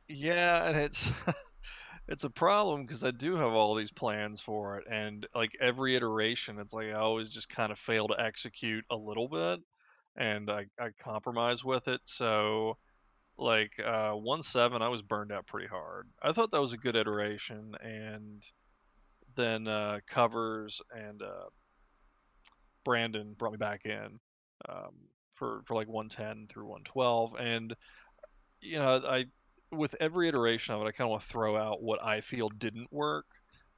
Yeah, 0.07 0.67
and 0.67 0.77
it's 0.77 1.09
it's 2.07 2.23
a 2.23 2.29
problem 2.29 2.85
because 2.85 3.03
I 3.03 3.11
do 3.11 3.35
have 3.35 3.53
all 3.53 3.75
these 3.75 3.91
plans 3.91 4.41
for 4.41 4.77
it, 4.79 4.85
and 4.91 5.25
like 5.35 5.51
every 5.61 5.95
iteration, 5.95 6.59
it's 6.59 6.73
like 6.73 6.87
I 6.87 6.93
always 6.93 7.29
just 7.29 7.49
kind 7.49 7.71
of 7.71 7.79
fail 7.79 8.07
to 8.09 8.19
execute 8.19 8.85
a 8.91 8.95
little 8.95 9.27
bit, 9.27 9.59
and 10.17 10.49
I, 10.51 10.65
I 10.79 10.89
compromise 10.99 11.63
with 11.63 11.87
it. 11.87 12.01
So, 12.05 12.77
like 13.37 13.79
uh, 13.83 14.11
one 14.11 14.43
seven, 14.43 14.81
I 14.81 14.89
was 14.89 15.01
burned 15.01 15.31
out 15.31 15.47
pretty 15.47 15.67
hard. 15.67 16.07
I 16.21 16.33
thought 16.33 16.51
that 16.51 16.61
was 16.61 16.73
a 16.73 16.77
good 16.77 16.95
iteration, 16.95 17.75
and 17.81 18.43
then 19.35 19.67
uh, 19.67 19.99
covers 20.07 20.81
and 20.95 21.21
uh, 21.21 21.49
Brandon 22.83 23.33
brought 23.37 23.51
me 23.51 23.57
back 23.57 23.85
in 23.85 24.19
um, 24.69 24.93
for 25.35 25.61
for 25.65 25.75
like 25.75 25.87
110 25.87 26.47
through 26.47 26.65
112, 26.65 27.35
and 27.39 27.75
you 28.61 28.77
know 28.79 29.01
I 29.05 29.25
with 29.71 29.95
every 29.99 30.27
iteration 30.29 30.75
of 30.75 30.81
it, 30.81 30.85
I 30.85 30.91
kind 30.91 31.07
of 31.07 31.11
want 31.11 31.23
to 31.23 31.29
throw 31.29 31.57
out 31.57 31.81
what 31.81 32.03
I 32.03 32.21
feel 32.21 32.49
didn't 32.49 32.91
work. 32.91 33.25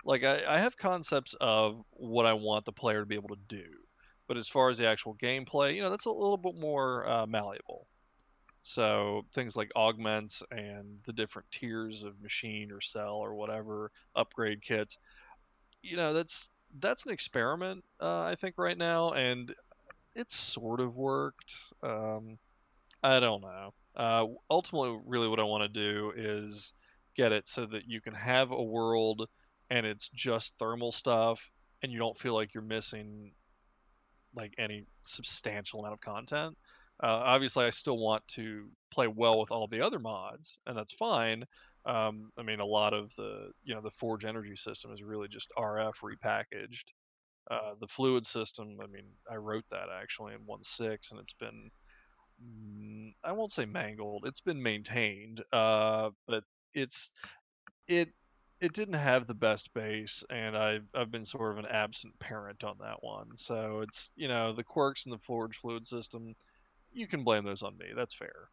Like 0.04 0.24
I, 0.24 0.42
I 0.48 0.60
have 0.60 0.78
concepts 0.78 1.36
of 1.40 1.82
what 1.92 2.26
I 2.26 2.34
want 2.34 2.66
the 2.66 2.72
player 2.72 3.00
to 3.00 3.06
be 3.06 3.16
able 3.16 3.30
to 3.30 3.40
do, 3.48 3.64
but 4.28 4.38
as 4.38 4.48
far 4.50 4.70
as 4.70 4.78
the 4.78 4.88
actual 4.88 5.16
gameplay, 5.16 5.76
you 5.76 5.82
know, 5.82 5.90
that's 5.90 6.06
a 6.06 6.12
little 6.12 6.38
bit 6.38 6.56
more 6.56 7.08
uh, 7.08 7.26
malleable. 7.26 7.88
So 8.68 9.28
things 9.36 9.56
like 9.56 9.70
augments 9.76 10.42
and 10.50 10.98
the 11.06 11.14
different 11.14 11.52
tiers 11.52 12.02
of 12.04 12.20
machine 12.20 12.72
or 12.72 12.82
cell 12.82 13.14
or 13.14 13.36
whatever 13.36 13.92
upgrade 14.16 14.64
kits, 14.64 14.98
you 15.84 15.98
know, 15.98 16.14
that's 16.14 16.50
that's 16.80 17.06
an 17.06 17.12
experiment 17.12 17.84
uh, 18.02 18.22
I 18.22 18.36
think 18.42 18.56
right 18.58 18.78
now, 18.78 19.12
and 19.14 19.54
it's 20.16 20.36
sort 20.36 20.80
of 20.80 20.96
worked. 20.96 21.56
Um, 21.84 22.40
I 23.04 23.20
don't 23.20 23.42
know. 23.42 23.74
Uh, 23.96 24.26
ultimately, 24.50 25.00
really, 25.06 25.28
what 25.28 25.40
I 25.40 25.44
want 25.44 25.64
to 25.64 25.70
do 25.70 26.14
is 26.18 26.74
get 27.16 27.32
it 27.32 27.48
so 27.48 27.68
that 27.68 27.88
you 27.88 28.02
can 28.02 28.16
have 28.16 28.50
a 28.52 28.64
world 28.64 29.28
and 29.70 29.86
it's 29.86 30.10
just 30.10 30.58
thermal 30.58 30.92
stuff, 30.92 31.52
and 31.84 31.92
you 31.92 32.00
don't 32.00 32.18
feel 32.18 32.34
like 32.34 32.56
you're 32.56 32.64
missing 32.64 33.32
like 34.36 34.56
any 34.58 34.86
substantial 35.04 35.82
amount 35.82 35.94
of 35.94 36.02
content. 36.02 36.58
Uh, 37.04 37.08
obviously, 37.08 37.66
I 37.66 37.70
still 37.72 37.98
want 37.98 38.28
to 38.30 38.70
play 38.92 39.08
well 39.08 39.40
with 39.40 39.52
all 39.52 39.68
the 39.68 39.82
other 39.82 40.00
mods, 40.00 40.58
and 40.66 40.78
that's 40.78 40.94
fine. 40.94 41.44
Um, 41.86 42.32
I 42.38 42.44
mean, 42.44 42.60
a 42.60 42.66
lot 42.66 42.94
of 42.94 43.16
the 43.16 43.52
you 43.64 43.76
know 43.76 43.82
the 43.82 43.92
Forge 43.92 44.26
energy 44.26 44.56
system 44.56 44.92
is 44.92 45.04
really 45.04 45.28
just 45.28 45.52
RF 45.58 45.96
repackaged. 46.02 46.86
Uh, 47.52 47.76
the 47.80 47.88
fluid 47.88 48.26
system, 48.26 48.78
I 48.82 48.88
mean, 48.88 49.06
I 49.30 49.36
wrote 49.36 49.66
that 49.70 49.90
actually 50.02 50.34
in 50.34 50.40
1.6, 50.40 51.12
and 51.12 51.20
it's 51.20 51.34
been 51.34 51.70
I 53.24 53.32
won't 53.32 53.52
say 53.52 53.66
mangled. 53.66 54.26
It's 54.26 54.42
been 54.42 54.62
maintained, 54.62 55.44
uh, 55.54 56.10
but 56.28 56.44
it's 56.74 57.14
it 57.88 58.10
it 58.62 58.74
didn't 58.74 58.96
have 58.96 59.28
the 59.28 59.34
best 59.34 59.74
base, 59.74 60.24
and 60.30 60.58
I've 60.58 60.88
I've 60.94 61.12
been 61.12 61.26
sort 61.26 61.52
of 61.52 61.60
an 61.60 61.72
absent 61.72 62.18
parent 62.20 62.64
on 62.64 62.78
that 62.80 63.02
one. 63.02 63.38
So 63.38 63.82
it's 63.82 64.12
you 64.16 64.28
know 64.28 64.54
the 64.54 64.64
quirks 64.64 65.06
in 65.06 65.12
the 65.12 65.18
Forge 65.20 65.58
fluid 65.58 65.86
system. 65.86 66.36
You 66.96 67.08
can 67.08 67.24
blame 67.24 67.44
those 67.44 67.62
on 67.62 67.78
me. 67.78 67.88
That's 67.96 68.14
fair. 68.14 68.50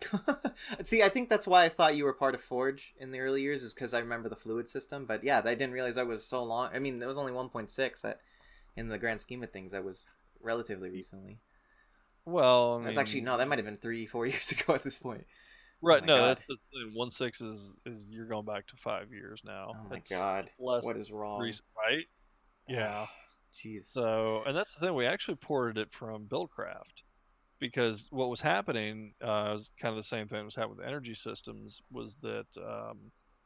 See, 0.82 1.02
I 1.02 1.08
think 1.08 1.28
that's 1.28 1.46
why 1.46 1.64
I 1.64 1.68
thought 1.68 1.96
you 1.96 2.04
were 2.04 2.12
part 2.12 2.34
of 2.34 2.40
Forge 2.40 2.94
in 2.98 3.10
the 3.10 3.20
early 3.20 3.42
years, 3.42 3.62
is 3.62 3.74
because 3.74 3.94
I 3.94 4.00
remember 4.00 4.28
the 4.28 4.36
fluid 4.36 4.68
system. 4.68 5.04
But 5.06 5.24
yeah, 5.24 5.42
I 5.44 5.54
didn't 5.54 5.72
realize 5.72 5.94
that 5.94 6.06
was 6.06 6.24
so 6.24 6.42
long. 6.42 6.70
I 6.74 6.78
mean, 6.78 7.02
it 7.02 7.06
was 7.06 7.18
only 7.18 7.32
1.6. 7.32 8.00
That, 8.02 8.20
in 8.76 8.88
the 8.88 8.98
grand 8.98 9.20
scheme 9.20 9.42
of 9.42 9.50
things, 9.50 9.72
that 9.72 9.84
was 9.84 10.02
relatively 10.40 10.90
recently. 10.90 11.38
Well, 12.24 12.74
I 12.74 12.76
mean, 12.76 12.84
that's 12.84 12.98
actually 12.98 13.22
no. 13.22 13.36
That 13.36 13.48
might 13.48 13.58
have 13.58 13.66
been 13.66 13.78
three, 13.78 14.06
four 14.06 14.26
years 14.26 14.50
ago 14.52 14.74
at 14.74 14.82
this 14.82 14.98
point. 14.98 15.26
Right. 15.82 16.02
Oh 16.02 16.06
no, 16.06 16.16
God. 16.16 16.28
that's 16.28 16.44
the 16.46 16.56
thing. 16.72 16.92
One 16.94 17.10
six 17.10 17.40
is 17.40 17.76
is 17.86 18.06
you're 18.10 18.26
going 18.26 18.44
back 18.44 18.66
to 18.68 18.76
five 18.76 19.12
years 19.12 19.42
now. 19.44 19.72
Oh 19.74 19.88
my 19.88 19.96
that's 19.96 20.08
God. 20.08 20.50
What 20.58 20.96
is 20.96 21.10
wrong? 21.10 21.40
Recent, 21.40 21.66
right. 21.76 22.04
Yeah. 22.68 23.06
Jeez. 23.56 23.90
So, 23.90 24.44
and 24.46 24.56
that's 24.56 24.74
the 24.74 24.80
thing. 24.80 24.94
We 24.94 25.04
actually 25.04 25.34
ported 25.36 25.76
it 25.76 25.92
from 25.92 26.26
Buildcraft 26.26 27.02
because 27.60 28.08
what 28.10 28.30
was 28.30 28.40
happening 28.40 29.12
uh, 29.22 29.52
was 29.52 29.70
kind 29.80 29.92
of 29.92 29.96
the 29.96 30.08
same 30.08 30.26
thing 30.26 30.38
that 30.38 30.44
was 30.44 30.54
happening 30.54 30.78
with 30.78 30.86
energy 30.86 31.14
systems 31.14 31.82
was 31.92 32.16
that 32.22 32.46
um, 32.56 32.98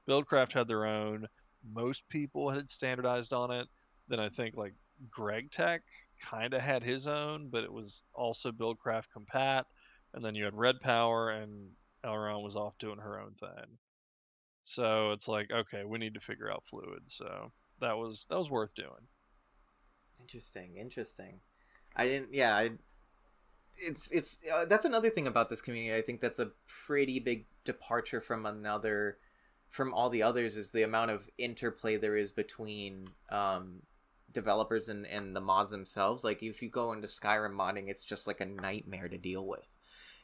Buildcraft 0.09 0.53
had 0.53 0.69
their 0.69 0.87
own. 0.87 1.27
Most 1.73 2.09
people 2.09 2.51
had 2.51 2.71
standardized 2.71 3.33
on 3.33 3.51
it. 3.51 3.67
Then 4.09 4.21
I 4.21 4.29
think 4.29 4.57
like 4.57 4.75
Greg 5.11 5.51
Tech 5.51 5.83
kind 6.23 6.55
of 6.55 6.61
had 6.61 6.83
his 6.83 7.07
own, 7.07 7.49
but 7.51 7.65
it 7.65 7.73
was 7.73 8.05
also 8.15 8.53
Buildcraft 8.53 9.05
compat. 9.17 9.65
And 10.15 10.25
then 10.25 10.35
you 10.35 10.45
had 10.45 10.55
Red 10.55 10.81
Power, 10.81 11.31
and 11.31 11.71
Eloraam 12.05 12.45
was 12.45 12.55
off 12.55 12.79
doing 12.79 12.99
her 12.99 13.21
own 13.21 13.33
thing. 13.33 13.79
So 14.63 15.11
it's 15.13 15.27
like, 15.27 15.51
okay, 15.51 15.85
we 15.85 15.99
need 15.99 16.15
to 16.15 16.21
figure 16.21 16.51
out 16.51 16.65
fluid. 16.67 17.03
So 17.07 17.51
that 17.81 17.97
was 17.97 18.27
that 18.31 18.39
was 18.39 18.51
worth 18.51 18.75
doing. 18.75 19.09
Interesting, 20.21 20.77
interesting. 20.77 21.41
I 21.97 22.07
didn't. 22.07 22.33
Yeah, 22.33 22.57
I. 22.57 22.71
It's 23.77 24.11
it's 24.11 24.39
uh, 24.53 24.65
that's 24.67 24.85
another 24.85 25.11
thing 25.11 25.27
about 25.27 25.51
this 25.51 25.61
community. 25.61 25.97
I 25.97 26.03
think 26.03 26.21
that's 26.21 26.39
a 26.39 26.51
pretty 26.67 27.19
big 27.19 27.47
departure 27.65 28.21
from 28.21 28.47
another, 28.47 29.19
from 29.71 29.93
all 29.93 30.11
the 30.11 30.23
others. 30.23 30.57
Is 30.57 30.71
the 30.71 30.83
amount 30.83 31.11
of 31.11 31.29
interplay 31.39 31.97
there 31.97 32.17
is 32.17 32.31
between 32.31 33.09
um, 33.31 33.83
developers 34.35 34.91
and, 34.91 35.07
and 35.07 35.35
the 35.35 35.41
mods 35.41 35.71
themselves. 35.71 36.25
Like 36.25 36.43
if 36.43 36.61
you 36.61 36.69
go 36.69 36.93
into 36.93 37.09
Skyrim 37.09 37.55
modding, 37.55 37.89
it's 37.89 38.05
just 38.05 38.27
like 38.27 38.41
a 38.41 38.47
nightmare 38.47 39.09
to 39.09 39.17
deal 39.17 39.47
with. 39.47 39.67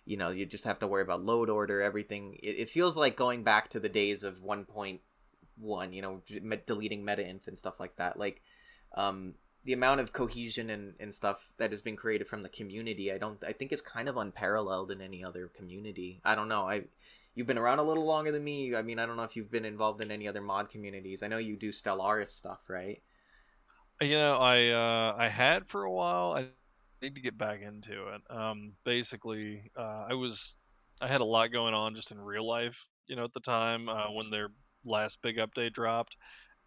You 0.04 0.18
know, 0.18 0.30
you 0.30 0.44
just 0.44 0.64
have 0.64 0.80
to 0.80 0.86
worry 0.86 1.02
about 1.02 1.24
load 1.24 1.48
order, 1.48 1.80
everything. 1.80 2.36
It, 2.42 2.56
it 2.58 2.70
feels 2.70 2.96
like 2.96 3.16
going 3.16 3.44
back 3.44 3.70
to 3.70 3.80
the 3.80 3.88
days 3.88 4.24
of 4.24 4.42
1.1, 4.42 4.98
you 5.92 6.02
know, 6.02 6.20
deleting 6.66 7.04
meta 7.04 7.26
inf 7.26 7.46
and 7.46 7.56
stuff 7.56 7.78
like 7.78 7.96
that. 7.96 8.18
Like, 8.18 8.42
um, 8.94 9.34
the 9.64 9.72
amount 9.72 10.00
of 10.00 10.12
cohesion 10.12 10.70
and, 10.70 10.94
and 11.00 11.12
stuff 11.12 11.52
that 11.58 11.70
has 11.70 11.82
been 11.82 11.96
created 11.96 12.26
from 12.26 12.42
the 12.42 12.48
community, 12.48 13.12
I 13.12 13.18
don't, 13.18 13.42
I 13.44 13.52
think 13.52 13.72
is 13.72 13.80
kind 13.80 14.08
of 14.08 14.16
unparalleled 14.16 14.90
in 14.90 15.00
any 15.00 15.22
other 15.22 15.48
community. 15.48 16.20
I 16.24 16.34
don't 16.34 16.48
know. 16.48 16.68
I, 16.68 16.82
you've 17.34 17.46
been 17.46 17.58
around 17.58 17.78
a 17.78 17.82
little 17.82 18.06
longer 18.06 18.32
than 18.32 18.42
me. 18.42 18.74
I 18.74 18.82
mean, 18.82 18.98
I 18.98 19.06
don't 19.06 19.16
know 19.16 19.22
if 19.22 19.36
you've 19.36 19.50
been 19.50 19.64
involved 19.64 20.02
in 20.02 20.10
any 20.10 20.26
other 20.26 20.40
mod 20.40 20.70
communities. 20.70 21.22
I 21.22 21.28
know 21.28 21.38
you 21.38 21.56
do 21.56 21.72
Stellaris 21.72 22.30
stuff, 22.30 22.60
right? 22.68 23.02
You 24.00 24.18
know, 24.18 24.36
I 24.36 24.68
uh, 24.70 25.14
I 25.18 25.28
had 25.28 25.68
for 25.68 25.84
a 25.84 25.92
while. 25.92 26.32
I 26.32 26.46
need 27.02 27.14
to 27.16 27.20
get 27.20 27.36
back 27.36 27.60
into 27.60 28.08
it. 28.14 28.22
Um, 28.30 28.72
basically, 28.84 29.70
uh, 29.76 30.06
I 30.08 30.14
was 30.14 30.56
I 31.02 31.08
had 31.08 31.20
a 31.20 31.24
lot 31.24 31.52
going 31.52 31.74
on 31.74 31.94
just 31.94 32.10
in 32.10 32.18
real 32.18 32.46
life. 32.46 32.86
You 33.08 33.16
know, 33.16 33.24
at 33.24 33.34
the 33.34 33.40
time 33.40 33.90
uh, 33.90 34.10
when 34.10 34.30
their 34.30 34.48
last 34.86 35.20
big 35.20 35.36
update 35.36 35.74
dropped, 35.74 36.16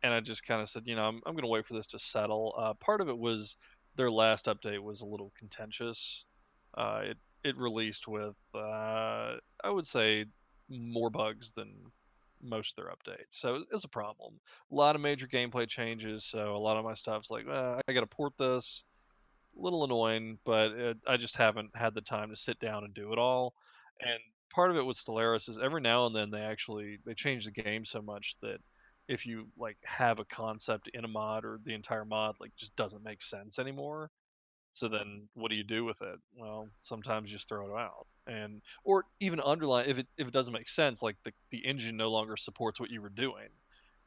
and 0.04 0.14
I 0.14 0.20
just 0.20 0.46
kind 0.46 0.62
of 0.62 0.70
said, 0.70 0.84
you 0.86 0.96
know, 0.96 1.04
I'm 1.04 1.22
I'm 1.26 1.36
gonna 1.36 1.48
wait 1.48 1.66
for 1.66 1.74
this 1.74 1.88
to 1.88 2.00
settle. 2.00 2.54
Uh, 2.58 2.74
part 2.76 3.02
of 3.02 3.10
it 3.10 3.18
was 3.18 3.58
their 3.96 4.12
last 4.12 4.46
update 4.46 4.80
was 4.80 5.02
a 5.02 5.06
little 5.06 5.32
contentious. 5.38 6.26
Uh, 6.78 7.02
it 7.04 7.18
it 7.44 7.58
released 7.58 8.08
with 8.08 8.36
uh, 8.54 9.36
I 9.64 9.70
would 9.70 9.88
say 9.88 10.26
more 10.70 11.10
bugs 11.10 11.54
than 11.56 11.74
most 12.42 12.78
of 12.78 12.84
their 12.84 12.94
updates. 12.94 13.32
So 13.32 13.64
it's 13.72 13.86
a 13.86 13.90
problem. 13.90 14.40
A 14.72 14.76
lot 14.76 14.96
of 14.96 15.02
major 15.02 15.28
gameplay 15.28 15.68
changes. 15.68 16.26
So 16.26 16.56
a 16.56 16.58
lot 16.58 16.78
of 16.78 16.84
my 16.84 16.94
stuff's 16.94 17.32
like, 17.32 17.48
I 17.48 17.80
got 17.94 18.02
to 18.02 18.08
port 18.08 18.34
this. 18.38 18.84
A 19.58 19.62
little 19.62 19.84
annoying, 19.84 20.40
but 20.46 20.72
it, 20.72 20.98
I 21.08 21.16
just 21.16 21.38
haven't 21.38 21.70
had 21.76 21.94
the 21.94 22.02
time 22.02 22.30
to 22.30 22.36
sit 22.36 22.60
down 22.60 22.84
and 22.84 22.94
do 22.94 23.14
it 23.14 23.20
all. 23.20 23.54
And 24.02 24.20
part 24.54 24.72
of 24.72 24.78
it 24.78 24.86
with 24.86 24.98
Stellaris 24.98 25.48
is 25.48 25.60
every 25.60 25.82
now 25.82 26.08
and 26.08 26.16
then 26.16 26.32
they 26.32 26.42
actually 26.42 26.98
they 27.06 27.14
change 27.14 27.46
the 27.46 27.52
game 27.52 27.86
so 27.86 28.02
much 28.02 28.36
that 28.42 28.58
if 29.08 29.26
you 29.26 29.48
like 29.58 29.78
have 29.84 30.20
a 30.20 30.26
concept 30.26 30.90
in 30.94 31.06
a 31.06 31.08
mod 31.08 31.46
or 31.46 31.60
the 31.66 31.74
entire 31.74 32.06
mod 32.06 32.36
like 32.40 32.56
just 32.56 32.76
doesn't 32.76 33.04
make 33.04 33.22
sense 33.22 33.60
anymore 33.60 34.10
so 34.74 34.88
then 34.88 35.28
what 35.36 35.50
do 35.50 35.56
you 35.56 35.64
do 35.64 35.86
with 35.86 36.02
it? 36.02 36.20
Well, 36.36 36.68
sometimes 36.82 37.30
you 37.30 37.38
just 37.38 37.48
throw 37.48 37.68
it 37.68 37.80
out. 37.80 38.08
And 38.26 38.62
or 38.84 39.06
even 39.20 39.40
underline 39.40 39.88
if 39.88 40.00
it 40.00 40.08
if 40.18 40.28
it 40.28 40.34
doesn't 40.34 40.54
make 40.54 40.68
sense, 40.68 41.04
like 41.04 41.16
the, 41.24 41.32
the 41.52 41.60
engine 41.60 41.96
no 41.96 42.10
longer 42.10 42.36
supports 42.36 42.80
what 42.80 42.90
you 42.90 43.02
were 43.02 43.10
doing. 43.10 43.50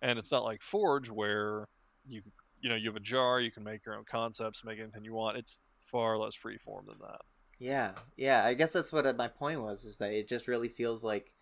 And 0.03 0.19
it's 0.19 0.33
not 0.33 0.45
like 0.45 0.63
Forge 0.63 1.09
where 1.09 1.69
you 2.07 2.23
you 2.61 2.69
know, 2.69 2.75
you 2.75 2.89
have 2.89 2.97
a 2.97 3.01
jar, 3.01 3.41
you 3.41 3.53
can 3.53 3.63
make 3.63 3.87
your 3.87 3.95
own 3.95 4.05
concepts, 4.11 4.65
make 4.65 4.81
anything 4.81 5.05
you 5.05 5.15
want. 5.15 5.37
It's 5.37 5.61
far 5.85 6.19
less 6.19 6.35
free 6.35 6.59
form 6.59 6.87
than 6.89 6.99
that. 6.99 7.21
Yeah. 7.61 7.93
Yeah, 8.17 8.45
I 8.45 8.55
guess 8.55 8.73
that's 8.73 8.93
what 8.93 9.07
uh, 9.07 9.15
my 9.17 9.29
point 9.29 9.63
was 9.63 9.85
is 9.85 9.99
that 9.99 10.13
it 10.13 10.29
just 10.29 10.49
really 10.49 10.69
feels 10.69 11.05
like 11.05 11.33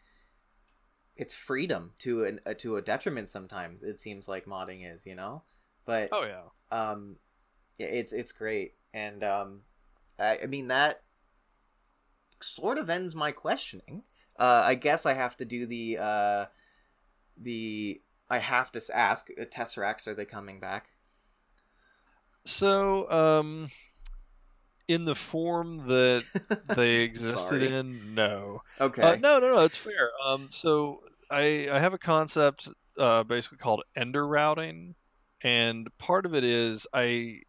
it's 1.16 1.34
freedom 1.34 1.92
to 1.98 2.24
an 2.24 2.40
uh, 2.46 2.54
to 2.54 2.76
a 2.76 2.82
detriment 2.82 3.28
sometimes 3.28 3.82
it 3.82 4.00
seems 4.00 4.28
like 4.28 4.46
modding 4.46 4.92
is, 4.94 5.06
you 5.06 5.14
know? 5.14 5.42
But 5.84 6.10
Oh 6.12 6.24
yeah. 6.24 6.42
Um 6.70 7.16
it's 7.78 8.12
it's 8.12 8.32
great 8.32 8.74
and 8.94 9.24
um, 9.24 9.60
I, 10.18 10.38
I 10.44 10.46
mean 10.46 10.68
that 10.68 11.02
sort 12.40 12.78
of 12.78 12.88
ends 12.88 13.14
my 13.14 13.32
questioning. 13.32 14.04
Uh, 14.38 14.62
I 14.64 14.76
guess 14.76 15.04
I 15.04 15.14
have 15.14 15.36
to 15.38 15.44
do 15.44 15.66
the 15.66 15.98
uh, 16.00 16.46
the 17.36 18.00
I 18.30 18.38
have 18.38 18.72
to 18.72 18.82
ask 18.94 19.28
uh, 19.38 19.44
Tesseracts 19.44 20.06
are 20.06 20.14
they 20.14 20.24
coming 20.24 20.60
back? 20.60 20.86
So 22.44 23.10
um, 23.10 23.68
in 24.88 25.04
the 25.04 25.14
form 25.14 25.86
that 25.88 26.24
they 26.76 26.96
existed 26.96 27.62
in, 27.62 28.14
no. 28.14 28.62
Okay. 28.80 29.02
Uh, 29.02 29.16
no, 29.16 29.38
no, 29.38 29.54
no, 29.54 29.64
it's 29.64 29.76
fair. 29.76 30.10
Um, 30.24 30.48
so 30.50 31.00
I 31.30 31.68
I 31.70 31.78
have 31.78 31.94
a 31.94 31.98
concept 31.98 32.68
uh, 32.98 33.22
basically 33.24 33.58
called 33.58 33.82
ender 33.96 34.26
routing, 34.26 34.94
and 35.42 35.88
part 35.98 36.26
of 36.26 36.34
it 36.34 36.44
is 36.44 36.86
I, 36.92 37.40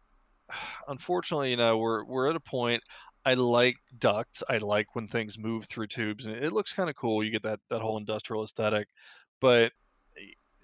unfortunately, 0.88 1.50
you 1.50 1.56
know, 1.56 1.78
we're 1.78 2.04
we're 2.04 2.30
at 2.30 2.36
a 2.36 2.40
point. 2.40 2.82
I 3.24 3.34
like 3.34 3.76
ducts. 3.98 4.44
I 4.48 4.58
like 4.58 4.94
when 4.94 5.08
things 5.08 5.36
move 5.36 5.64
through 5.64 5.88
tubes, 5.88 6.26
and 6.26 6.36
it 6.36 6.52
looks 6.52 6.72
kind 6.72 6.88
of 6.88 6.94
cool. 6.94 7.24
You 7.24 7.30
get 7.30 7.42
that 7.42 7.60
that 7.70 7.80
whole 7.80 7.98
industrial 7.98 8.44
aesthetic, 8.44 8.88
but 9.40 9.72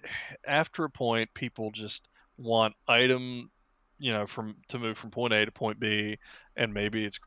after 0.47 0.85
a 0.85 0.89
point, 0.89 1.33
people 1.33 1.71
just 1.71 2.07
want 2.37 2.73
item, 2.87 3.49
you 3.99 4.13
know, 4.13 4.25
from 4.25 4.55
to 4.69 4.79
move 4.79 4.97
from 4.97 5.11
point 5.11 5.33
A 5.33 5.45
to 5.45 5.51
point 5.51 5.79
B, 5.79 6.17
and 6.55 6.73
maybe 6.73 7.05
it's 7.05 7.19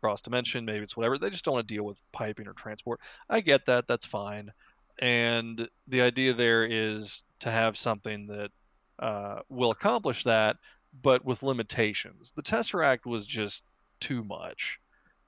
cross 0.00 0.20
dimension, 0.20 0.64
maybe 0.64 0.82
it's 0.82 0.96
whatever. 0.96 1.18
They 1.18 1.30
just 1.30 1.44
don't 1.44 1.54
want 1.54 1.68
to 1.68 1.74
deal 1.74 1.84
with 1.84 1.98
piping 2.12 2.48
or 2.48 2.52
transport. 2.52 3.00
I 3.30 3.40
get 3.40 3.66
that. 3.66 3.86
That's 3.86 4.06
fine. 4.06 4.50
And 4.98 5.68
the 5.88 6.02
idea 6.02 6.34
there 6.34 6.64
is 6.64 7.22
to 7.40 7.50
have 7.50 7.76
something 7.76 8.26
that 8.26 8.50
uh, 8.98 9.40
will 9.48 9.70
accomplish 9.70 10.24
that, 10.24 10.56
but 11.02 11.24
with 11.24 11.42
limitations. 11.42 12.32
The 12.34 12.42
Tesseract 12.42 13.06
was 13.06 13.26
just 13.26 13.64
too 14.00 14.22
much. 14.24 14.78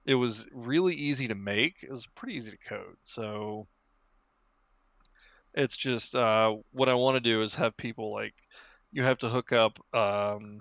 It 0.04 0.14
was 0.16 0.46
really 0.52 0.94
easy 0.94 1.28
to 1.28 1.34
make. 1.34 1.76
It 1.82 1.90
was 1.90 2.06
pretty 2.14 2.34
easy 2.34 2.50
to 2.50 2.68
code. 2.68 2.96
So 3.04 3.66
it's 5.54 5.76
just 5.76 6.14
uh, 6.14 6.56
what 6.72 6.88
I 6.88 6.94
want 6.94 7.16
to 7.16 7.20
do 7.20 7.42
is 7.42 7.54
have 7.54 7.76
people 7.76 8.12
like 8.12 8.34
you 8.92 9.02
have 9.04 9.18
to 9.18 9.28
hook 9.28 9.52
up. 9.52 9.78
Um, 9.94 10.60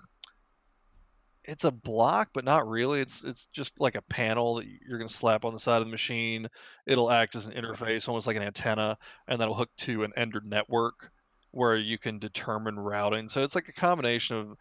it's 1.46 1.64
a 1.66 1.72
block, 1.72 2.30
but 2.34 2.46
not 2.46 2.68
really. 2.68 3.02
It's 3.02 3.24
it's 3.24 3.48
just 3.48 3.80
like 3.80 3.96
a 3.96 4.02
panel 4.02 4.56
that 4.56 4.66
you're 4.66 4.98
gonna 4.98 5.10
slap 5.10 5.46
on 5.46 5.54
the 5.54 5.60
side 5.60 5.82
of 5.82 5.88
the 5.88 5.92
machine. 5.92 6.48
It'll 6.86 7.12
act 7.12 7.36
as 7.36 7.46
an 7.46 7.54
interface, 7.54 8.08
almost 8.08 8.28
like 8.28 8.38
an 8.38 8.44
antenna, 8.44 8.98
and 9.28 9.40
that'll 9.40 9.56
hook 9.56 9.70
to 9.80 10.04
an 10.04 10.14
Ender 10.16 10.42
network 10.46 11.12
where 11.52 11.76
you 11.76 11.98
can 11.98 12.20
determine 12.20 12.80
routing. 12.80 13.30
So 13.30 13.44
it's 13.44 13.56
like 13.56 13.70
a 13.70 13.74
combination 13.74 14.38
of 14.38 14.58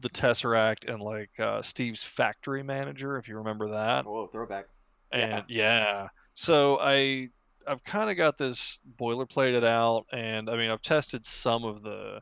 the 0.00 0.08
Tesseract 0.08 0.90
and 0.92 1.02
like 1.02 1.30
uh, 1.38 1.62
Steve's 1.62 2.04
Factory 2.04 2.62
Manager, 2.62 3.18
if 3.18 3.28
you 3.28 3.36
remember 3.36 3.70
that. 3.70 4.04
Whoa, 4.04 4.26
throwback. 4.26 4.66
And 5.10 5.44
yeah, 5.48 6.08
so 6.34 6.78
I 6.80 7.28
I've 7.66 7.84
kind 7.84 8.10
of 8.10 8.16
got 8.16 8.38
this 8.38 8.80
boilerplated 8.98 9.66
out, 9.66 10.06
and 10.12 10.48
I 10.48 10.56
mean 10.56 10.70
I've 10.70 10.82
tested 10.82 11.24
some 11.24 11.64
of 11.64 11.82
the 11.82 12.20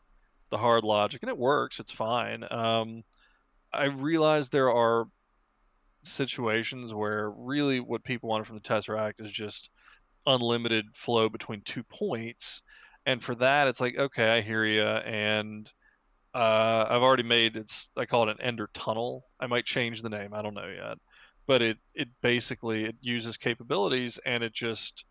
the 0.51 0.59
hard 0.59 0.85
logic, 0.85 1.23
and 1.23 1.31
it 1.31 1.39
works. 1.39 1.81
It's 1.81 1.93
fine. 1.93 2.45
Um, 2.51 3.05
I 3.73 3.87
realize 3.87 4.49
there 4.49 4.71
are 4.73 5.07
situations 6.03 6.93
where 6.95 7.31
really 7.31 7.81
what 7.81 8.05
people 8.05 8.29
want 8.29 8.47
from 8.47 8.57
the 8.57 8.63
Tesseract 8.63 9.21
is 9.21 9.31
just 9.31 9.71
unlimited 10.27 10.87
flow 10.95 11.29
between 11.29 11.63
two 11.63 11.83
points, 11.85 12.63
and 13.07 13.23
for 13.23 13.35
that 13.37 13.69
it's 13.69 13.81
like 13.81 13.97
okay, 13.97 14.35
I 14.35 14.41
hear 14.41 14.65
you, 14.65 14.83
and 14.83 15.71
uh, 16.35 16.87
I've 16.89 17.03
already 17.03 17.23
made 17.23 17.57
it's 17.57 17.91
I 17.97 18.07
call 18.07 18.29
it 18.29 18.33
an 18.33 18.41
Ender 18.41 18.71
tunnel. 18.75 19.25
I 19.39 19.47
might 19.47 19.65
change 19.67 20.03
the 20.03 20.11
name. 20.11 20.35
I 20.35 20.43
don't 20.43 20.55
know 20.55 20.69
yet, 20.69 20.99
but 21.47 21.63
it 21.63 21.79
it 21.95 22.09
basically 22.23 22.85
it 22.85 22.97
uses 23.01 23.37
capabilities 23.37 24.19
and 24.25 24.43
it 24.43 24.53
just 24.53 25.05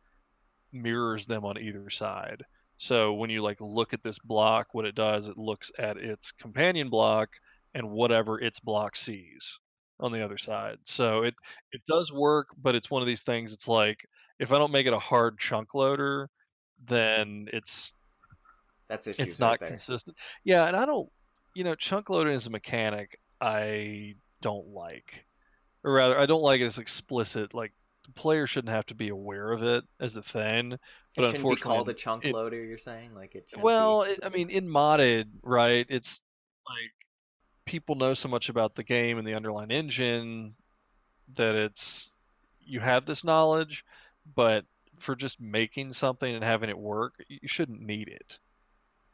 mirrors 0.71 1.25
them 1.25 1.45
on 1.45 1.57
either 1.57 1.89
side. 1.89 2.43
So 2.77 3.13
when 3.13 3.29
you 3.29 3.41
like 3.41 3.59
look 3.59 3.93
at 3.93 4.03
this 4.03 4.19
block, 4.19 4.67
what 4.73 4.85
it 4.85 4.95
does, 4.95 5.27
it 5.27 5.37
looks 5.37 5.71
at 5.77 5.97
its 5.97 6.31
companion 6.31 6.89
block 6.89 7.29
and 7.73 7.89
whatever 7.89 8.39
its 8.39 8.59
block 8.59 8.95
sees 8.95 9.59
on 9.99 10.11
the 10.11 10.23
other 10.23 10.37
side. 10.37 10.77
So 10.85 11.23
it 11.23 11.33
it 11.71 11.81
does 11.87 12.11
work, 12.11 12.47
but 12.61 12.75
it's 12.75 12.89
one 12.89 13.01
of 13.01 13.07
these 13.07 13.23
things. 13.23 13.53
It's 13.53 13.67
like 13.67 14.05
if 14.39 14.51
I 14.51 14.57
don't 14.57 14.71
make 14.71 14.87
it 14.87 14.93
a 14.93 14.99
hard 14.99 15.37
chunk 15.37 15.75
loader, 15.75 16.29
then 16.85 17.47
it's 17.51 17.93
That's 18.87 19.07
issues 19.07 19.27
it's 19.27 19.39
not 19.39 19.61
right 19.61 19.67
consistent. 19.67 20.17
Yeah, 20.43 20.65
and 20.65 20.75
I 20.75 20.85
don't, 20.85 21.09
you 21.55 21.63
know, 21.63 21.75
chunk 21.75 22.09
loading 22.09 22.33
is 22.33 22.47
a 22.47 22.49
mechanic, 22.49 23.19
I 23.41 24.15
don't 24.41 24.67
like, 24.67 25.25
or 25.83 25.91
rather, 25.93 26.19
I 26.19 26.25
don't 26.25 26.41
like 26.41 26.61
it 26.61 26.65
as 26.65 26.77
explicit. 26.77 27.53
Like 27.53 27.73
the 28.05 28.13
player 28.13 28.47
shouldn't 28.47 28.73
have 28.73 28.85
to 28.87 28.95
be 28.95 29.09
aware 29.09 29.51
of 29.51 29.63
it 29.63 29.83
as 29.99 30.15
a 30.15 30.21
thing. 30.21 30.71
It 30.71 30.79
But 31.15 31.21
shouldn't 31.23 31.33
be 31.33 31.37
unfortunately, 31.39 31.75
called 31.75 31.89
a 31.89 31.93
chunk 31.93 32.25
it- 32.25 32.33
loader. 32.33 32.63
You're 32.63 32.77
saying 32.77 33.13
like 33.13 33.35
it. 33.35 33.45
Shouldn't 33.49 33.65
well, 33.65 34.05
be... 34.05 34.11
it, 34.11 34.19
I 34.23 34.29
mean, 34.29 34.49
in 34.49 34.67
modded, 34.67 35.25
right? 35.43 35.85
It's 35.89 36.21
like 36.65 36.91
people 37.69 37.93
know 37.93 38.15
so 38.15 38.27
much 38.27 38.49
about 38.49 38.73
the 38.73 38.83
game 38.83 39.19
and 39.19 39.27
the 39.27 39.35
underlying 39.35 39.69
engine 39.69 40.55
that 41.35 41.53
it's 41.53 42.17
you 42.59 42.79
have 42.79 43.05
this 43.05 43.23
knowledge, 43.23 43.85
but 44.35 44.65
for 44.97 45.15
just 45.15 45.39
making 45.39 45.93
something 45.93 46.33
and 46.33 46.43
having 46.43 46.71
it 46.71 46.77
work, 46.77 47.13
you 47.27 47.47
shouldn't 47.47 47.79
need 47.79 48.07
it. 48.07 48.39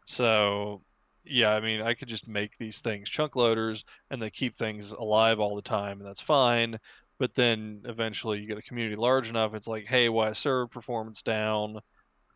So, 0.05 0.83
yeah, 1.25 1.53
I 1.53 1.59
mean, 1.59 1.81
I 1.81 1.95
could 1.95 2.07
just 2.07 2.29
make 2.29 2.57
these 2.57 2.79
things 2.79 3.09
chunk 3.09 3.35
loaders 3.35 3.83
and 4.09 4.21
they 4.21 4.29
keep 4.29 4.55
things 4.55 4.93
alive 4.93 5.41
all 5.41 5.57
the 5.57 5.61
time, 5.61 5.99
and 5.99 6.07
that's 6.07 6.21
fine. 6.21 6.79
But 7.19 7.35
then 7.35 7.81
eventually 7.83 8.39
you 8.39 8.47
get 8.47 8.57
a 8.57 8.61
community 8.61 8.95
large 8.95 9.29
enough, 9.29 9.53
it's 9.53 9.67
like, 9.67 9.85
hey, 9.85 10.07
why 10.07 10.29
is 10.29 10.37
server 10.37 10.67
performance 10.67 11.21
down? 11.21 11.81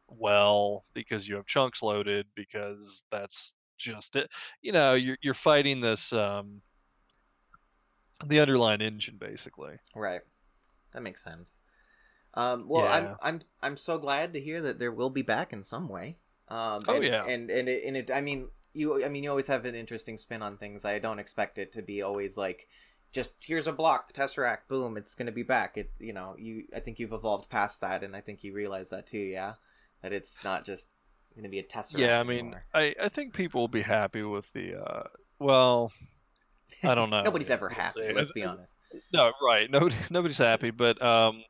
Well, 0.10 0.84
because 0.94 1.26
you 1.26 1.36
have 1.36 1.46
chunks 1.46 1.82
loaded, 1.82 2.26
because 2.36 3.06
that's 3.10 3.56
just 3.80 4.16
it. 4.16 4.30
You 4.62 4.74
know, 4.74 4.94
you're 4.96 5.18
you're 5.22 5.34
fighting 5.34 5.82
this 5.82 6.14
um 6.14 6.62
the 8.26 8.40
underlying 8.40 8.82
engine 8.82 9.18
basically. 9.18 9.78
Right. 9.96 10.22
That 10.94 11.04
makes 11.04 11.24
sense. 11.24 11.58
Um, 12.36 12.68
well, 12.70 12.86
I'm 12.86 13.16
I'm 13.22 13.40
I'm 13.62 13.78
so 13.78 13.98
glad 13.98 14.34
to 14.34 14.42
hear 14.42 14.62
that 14.62 14.80
there 14.80 14.92
will 14.92 15.10
be 15.10 15.24
back 15.24 15.54
in 15.54 15.64
some 15.64 15.88
way. 15.90 16.18
Um, 16.50 16.84
Oh, 16.88 16.96
and, 16.96 17.04
yeah. 17.06 17.24
and 17.26 17.52
and 17.52 17.70
it, 17.70 17.84
and 17.86 17.98
it 17.98 18.12
I 18.12 18.22
mean 18.22 18.50
you 18.74 19.04
I 19.04 19.10
mean 19.10 19.24
you 19.24 19.30
always 19.32 19.48
have 19.48 19.66
an 19.66 19.76
interesting 19.76 20.18
spin 20.18 20.42
on 20.44 20.58
things. 20.58 20.86
I 20.86 21.00
don't 21.00 21.20
expect 21.20 21.58
it 21.60 21.72
to 21.74 21.82
be 21.82 22.02
always 22.04 22.38
like 22.38 22.68
just 23.12 23.34
here's 23.42 23.68
a 23.68 23.74
block 23.74 24.14
tesseract 24.14 24.68
boom 24.70 24.98
it's 24.98 25.16
gonna 25.16 25.32
be 25.32 25.44
back. 25.44 25.78
It 25.78 25.92
you 26.00 26.14
know 26.14 26.36
you 26.38 26.66
I 26.76 26.80
think 26.82 27.00
you've 27.00 27.14
evolved 27.14 27.50
past 27.50 27.82
that 27.82 28.04
and 28.04 28.16
I 28.16 28.22
think 28.22 28.44
you 28.44 28.54
realize 28.54 28.90
that 28.92 29.08
too. 29.08 29.20
Yeah, 29.20 29.56
that 30.04 30.14
it's 30.14 30.44
not 30.44 30.66
just 30.66 30.90
gonna 31.40 31.50
be 31.50 31.60
a 31.60 31.64
tesseract. 31.64 31.98
Yeah, 31.98 32.20
I 32.20 32.24
mean, 32.24 32.40
anymore. 32.40 32.66
I 32.74 32.96
I 33.02 33.10
think 33.10 33.34
people 33.34 33.62
will 33.62 33.68
be 33.68 33.82
happy 33.82 34.24
with 34.24 34.52
the 34.54 34.76
uh 34.76 35.04
well, 35.40 35.92
I 36.84 36.96
don't 36.96 37.10
know. 37.10 37.24
nobody's 37.26 37.50
ever 37.50 37.70
happy. 37.70 38.08
see. 38.08 38.14
Let's 38.14 38.32
be 38.32 38.44
honest. 38.44 38.76
No, 39.14 39.32
right. 39.42 39.70
Nobody, 39.70 39.96
nobody's 40.10 40.38
happy. 40.38 40.72
But 40.72 41.02
um, 41.02 41.44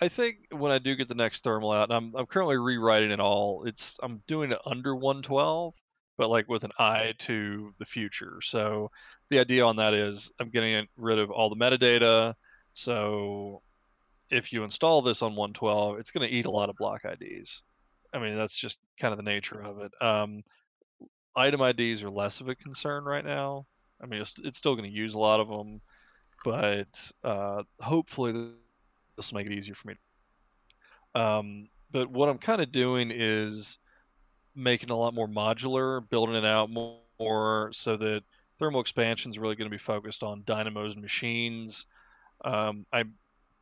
I 0.00 0.08
think 0.08 0.38
when 0.50 0.72
I 0.72 0.78
do 0.78 0.94
get 0.96 1.08
the 1.08 1.14
next 1.14 1.44
thermal 1.44 1.72
out, 1.72 1.90
and 1.90 1.92
I'm 1.92 2.16
I'm 2.16 2.26
currently 2.26 2.56
rewriting 2.56 3.10
it 3.10 3.20
all. 3.20 3.64
It's 3.66 3.98
I'm 4.02 4.22
doing 4.26 4.52
it 4.52 4.58
under 4.66 4.94
112, 4.94 5.74
but 6.18 6.30
like 6.30 6.48
with 6.48 6.64
an 6.64 6.72
eye 6.78 7.14
to 7.20 7.72
the 7.78 7.84
future. 7.84 8.38
So 8.42 8.90
the 9.30 9.40
idea 9.40 9.64
on 9.64 9.76
that 9.76 9.94
is 9.94 10.30
I'm 10.40 10.50
getting 10.50 10.86
rid 10.96 11.18
of 11.18 11.30
all 11.30 11.50
the 11.50 11.56
metadata. 11.56 12.34
So 12.74 13.62
if 14.30 14.52
you 14.52 14.64
install 14.64 15.02
this 15.02 15.22
on 15.22 15.36
112, 15.36 15.98
it's 15.98 16.10
going 16.10 16.28
to 16.28 16.34
eat 16.34 16.46
a 16.46 16.50
lot 16.50 16.68
of 16.68 16.76
block 16.76 17.02
IDs. 17.04 17.62
I 18.16 18.18
mean, 18.18 18.36
that's 18.36 18.54
just 18.54 18.80
kind 18.98 19.12
of 19.12 19.18
the 19.18 19.30
nature 19.30 19.60
of 19.60 19.80
it. 19.80 19.92
Um, 20.00 20.42
item 21.36 21.60
IDs 21.60 22.02
are 22.02 22.10
less 22.10 22.40
of 22.40 22.48
a 22.48 22.54
concern 22.54 23.04
right 23.04 23.24
now. 23.24 23.66
I 24.02 24.06
mean, 24.06 24.22
it's, 24.22 24.34
it's 24.42 24.56
still 24.56 24.74
going 24.74 24.90
to 24.90 24.96
use 24.96 25.14
a 25.14 25.18
lot 25.18 25.38
of 25.40 25.48
them, 25.48 25.80
but 26.44 27.12
uh, 27.22 27.62
hopefully 27.80 28.32
this 29.16 29.30
will 29.30 29.38
make 29.38 29.46
it 29.46 29.52
easier 29.52 29.74
for 29.74 29.88
me. 29.88 29.94
Um, 31.14 31.68
but 31.90 32.10
what 32.10 32.28
I'm 32.28 32.38
kind 32.38 32.62
of 32.62 32.72
doing 32.72 33.10
is 33.14 33.78
making 34.54 34.90
a 34.90 34.96
lot 34.96 35.14
more 35.14 35.28
modular, 35.28 36.06
building 36.08 36.36
it 36.36 36.46
out 36.46 36.70
more, 36.70 36.98
more 37.20 37.70
so 37.72 37.96
that 37.98 38.22
thermal 38.58 38.80
expansion 38.80 39.30
is 39.30 39.38
really 39.38 39.56
going 39.56 39.70
to 39.70 39.74
be 39.74 39.78
focused 39.78 40.22
on 40.22 40.42
dynamos 40.46 40.94
and 40.94 41.02
machines. 41.02 41.84
Um, 42.44 42.86
I 42.92 43.04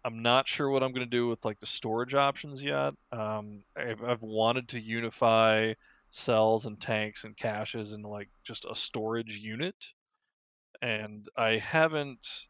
I'm 0.05 0.23
not 0.23 0.47
sure 0.47 0.69
what 0.69 0.83
I'm 0.83 0.93
going 0.93 1.07
to 1.09 1.17
do 1.17 1.29
with 1.29 1.45
like 1.45 1.59
the 1.61 1.67
storage 1.67 2.15
options 2.15 2.63
yet. 2.63 2.93
Um, 3.11 3.63
I've, 3.77 4.03
I've 4.03 4.23
wanted 4.23 4.69
to 4.69 4.81
unify 4.81 5.75
cells 6.11 6.67
and 6.67 6.79
tanks 6.79 7.25
and 7.25 7.37
caches 7.37 7.93
in 7.93 8.03
like 8.03 8.29
just 8.45 8.67
a 8.71 8.77
storage 8.77 9.37
unit, 9.39 9.75
and 10.83 11.27
I 11.37 11.59
haven't 11.59 12.47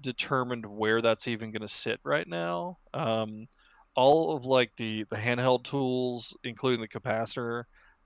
determined 0.00 0.66
where 0.66 1.00
that's 1.00 1.28
even 1.28 1.52
going 1.52 1.62
to 1.62 1.68
sit 1.68 2.00
right 2.04 2.28
now. 2.28 2.78
Um, 2.92 3.48
all 3.94 4.36
of 4.36 4.44
like 4.44 4.76
the 4.76 5.04
the 5.10 5.16
handheld 5.16 5.64
tools, 5.64 6.36
including 6.44 6.80
the 6.80 6.88
capacitor, 6.88 7.64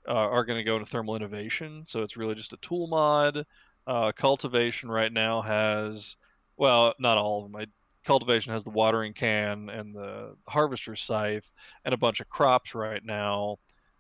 uh, 0.09 0.13
are 0.13 0.45
going 0.45 0.59
to 0.59 0.65
go 0.65 0.77
into 0.77 0.87
thermal 0.87 1.17
innovation. 1.17 1.85
So 1.87 2.03
it's 2.03 2.17
really 2.17 2.35
just 2.35 2.53
a 2.53 2.59
tool 2.59 2.87
mod. 2.87 3.45
Uh, 3.87 4.13
cultivation 4.13 4.89
right 4.89 5.13
now 5.13 5.43
has, 5.43 6.17
well, 6.57 6.95
not 6.99 7.19
all 7.19 7.45
of 7.45 7.53
them. 7.53 7.61
I, 7.61 7.67
cultivation 8.05 8.53
has 8.53 8.65
the 8.65 8.71
watering 8.71 9.13
can 9.13 9.69
and 9.69 9.95
the 9.95 10.37
harvester 10.47 10.97
scythe 10.97 11.51
and 11.85 11.95
a 11.95 11.99
bunch 11.99 12.21
of 12.21 12.29
crops 12.29 12.75
right 12.75 13.05
now. 13.05 13.57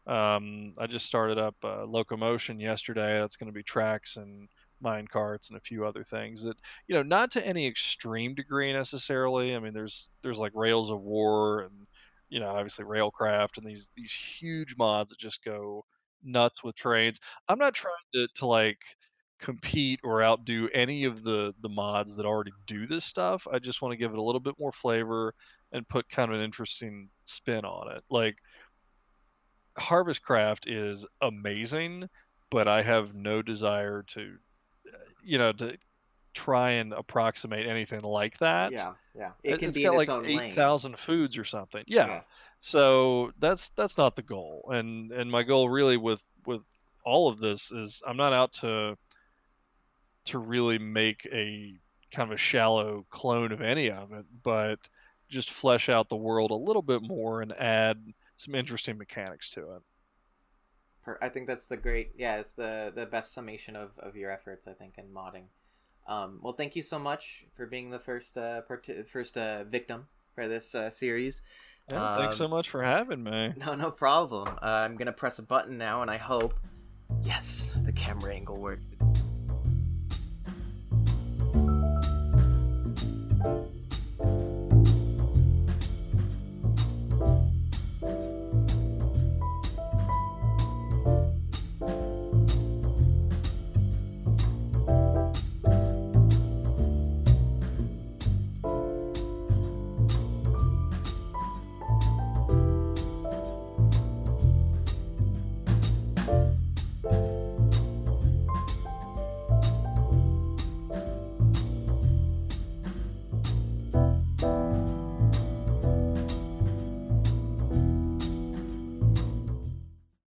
Um, 0.06 0.74
I 0.78 0.86
just 0.86 1.06
started 1.06 1.38
up 1.38 1.56
uh, 1.64 1.84
locomotion 1.84 2.60
yesterday. 2.60 3.18
That's 3.18 3.36
going 3.36 3.50
to 3.50 3.54
be 3.54 3.62
tracks 3.62 4.16
and 4.16 4.48
mine 4.80 5.06
carts 5.06 5.48
and 5.48 5.56
a 5.56 5.62
few 5.62 5.86
other 5.86 6.04
things 6.04 6.42
that 6.42 6.56
you 6.86 6.94
know 6.94 7.02
not 7.02 7.30
to 7.30 7.46
any 7.46 7.66
extreme 7.66 8.34
degree 8.34 8.72
necessarily 8.72 9.54
i 9.54 9.58
mean 9.58 9.72
there's 9.72 10.10
there's 10.22 10.38
like 10.38 10.52
rails 10.54 10.90
of 10.90 11.00
war 11.00 11.60
and 11.62 11.86
you 12.28 12.38
know 12.38 12.50
obviously 12.50 12.84
railcraft 12.84 13.56
and 13.56 13.66
these 13.66 13.88
these 13.96 14.12
huge 14.12 14.76
mods 14.76 15.10
that 15.10 15.18
just 15.18 15.42
go 15.42 15.84
nuts 16.22 16.62
with 16.62 16.74
trains 16.76 17.18
i'm 17.48 17.58
not 17.58 17.74
trying 17.74 17.94
to, 18.12 18.26
to 18.34 18.46
like 18.46 18.78
compete 19.44 20.00
or 20.02 20.22
outdo 20.22 20.68
any 20.72 21.04
of 21.04 21.22
the 21.22 21.54
the 21.60 21.68
mods 21.68 22.16
that 22.16 22.24
already 22.24 22.52
do 22.66 22.86
this 22.86 23.04
stuff 23.04 23.46
i 23.52 23.58
just 23.58 23.82
want 23.82 23.92
to 23.92 23.96
give 23.96 24.10
it 24.10 24.18
a 24.18 24.22
little 24.22 24.40
bit 24.40 24.54
more 24.58 24.72
flavor 24.72 25.34
and 25.72 25.86
put 25.86 26.08
kind 26.08 26.30
of 26.30 26.38
an 26.38 26.42
interesting 26.42 27.10
spin 27.26 27.64
on 27.64 27.94
it 27.94 28.02
like 28.10 28.36
harvestcraft 29.78 30.64
is 30.66 31.04
amazing 31.20 32.08
but 32.50 32.66
i 32.66 32.80
have 32.80 33.14
no 33.14 33.42
desire 33.42 34.02
to 34.06 34.36
you 35.24 35.38
know, 35.38 35.52
to 35.52 35.76
try 36.34 36.72
and 36.72 36.92
approximate 36.92 37.66
anything 37.66 38.02
like 38.02 38.38
that. 38.38 38.72
Yeah, 38.72 38.92
yeah. 39.16 39.32
It 39.42 39.58
can 39.58 39.68
it's 39.68 39.76
be 39.76 39.84
got 39.84 39.94
like 39.94 40.02
its 40.02 40.10
own 40.10 40.26
eight 40.26 40.54
thousand 40.54 40.98
foods 40.98 41.38
or 41.38 41.44
something. 41.44 41.84
Yeah. 41.86 42.06
Yeah. 42.06 42.20
So 42.60 43.32
that's 43.38 43.70
that's 43.70 43.98
not 43.98 44.16
the 44.16 44.22
goal, 44.22 44.70
and 44.72 45.12
and 45.12 45.30
my 45.30 45.42
goal 45.42 45.68
really 45.68 45.96
with 45.96 46.22
with 46.46 46.62
all 47.04 47.28
of 47.28 47.38
this 47.38 47.70
is 47.72 48.02
I'm 48.06 48.16
not 48.16 48.32
out 48.32 48.52
to 48.54 48.96
to 50.26 50.38
really 50.38 50.78
make 50.78 51.26
a 51.32 51.74
kind 52.12 52.30
of 52.30 52.34
a 52.34 52.38
shallow 52.38 53.04
clone 53.10 53.52
of 53.52 53.60
any 53.60 53.90
of 53.90 54.12
it, 54.12 54.24
but 54.42 54.78
just 55.28 55.50
flesh 55.50 55.88
out 55.88 56.08
the 56.08 56.16
world 56.16 56.50
a 56.50 56.54
little 56.54 56.82
bit 56.82 57.02
more 57.02 57.42
and 57.42 57.52
add 57.52 57.98
some 58.36 58.54
interesting 58.54 58.98
mechanics 58.98 59.50
to 59.50 59.60
it. 59.74 59.82
I 61.20 61.28
think 61.28 61.46
that's 61.46 61.66
the 61.66 61.76
great. 61.76 62.12
Yeah, 62.16 62.36
it's 62.36 62.52
the 62.52 62.92
the 62.94 63.04
best 63.06 63.34
summation 63.34 63.76
of 63.76 63.90
of 63.98 64.16
your 64.16 64.30
efforts. 64.30 64.66
I 64.66 64.72
think 64.72 64.94
in 64.96 65.04
modding. 65.12 65.44
Um, 66.06 66.38
well, 66.42 66.54
thank 66.54 66.76
you 66.76 66.82
so 66.82 66.98
much 66.98 67.44
for 67.54 67.66
being 67.66 67.90
the 67.90 67.98
first 67.98 68.38
uh, 68.38 68.62
part- 68.62 68.88
first 69.08 69.36
uh, 69.36 69.64
victim 69.64 70.06
for 70.34 70.48
this 70.48 70.74
uh, 70.74 70.90
series. 70.90 71.42
Yeah, 71.90 72.16
thanks 72.16 72.36
so 72.38 72.46
Um, 72.46 72.50
much 72.50 72.70
for 72.70 72.82
having 72.82 73.22
me. 73.22 73.52
No, 73.56 73.74
no 73.74 73.90
problem. 73.90 74.48
Uh, 74.48 74.66
I'm 74.66 74.96
gonna 74.96 75.12
press 75.12 75.38
a 75.38 75.42
button 75.42 75.76
now, 75.76 76.00
and 76.02 76.10
I 76.10 76.16
hope. 76.16 76.54
Yes, 77.22 77.78
the 77.84 77.92
camera 77.92 78.34
angle 78.34 78.56
worked. 78.56 78.82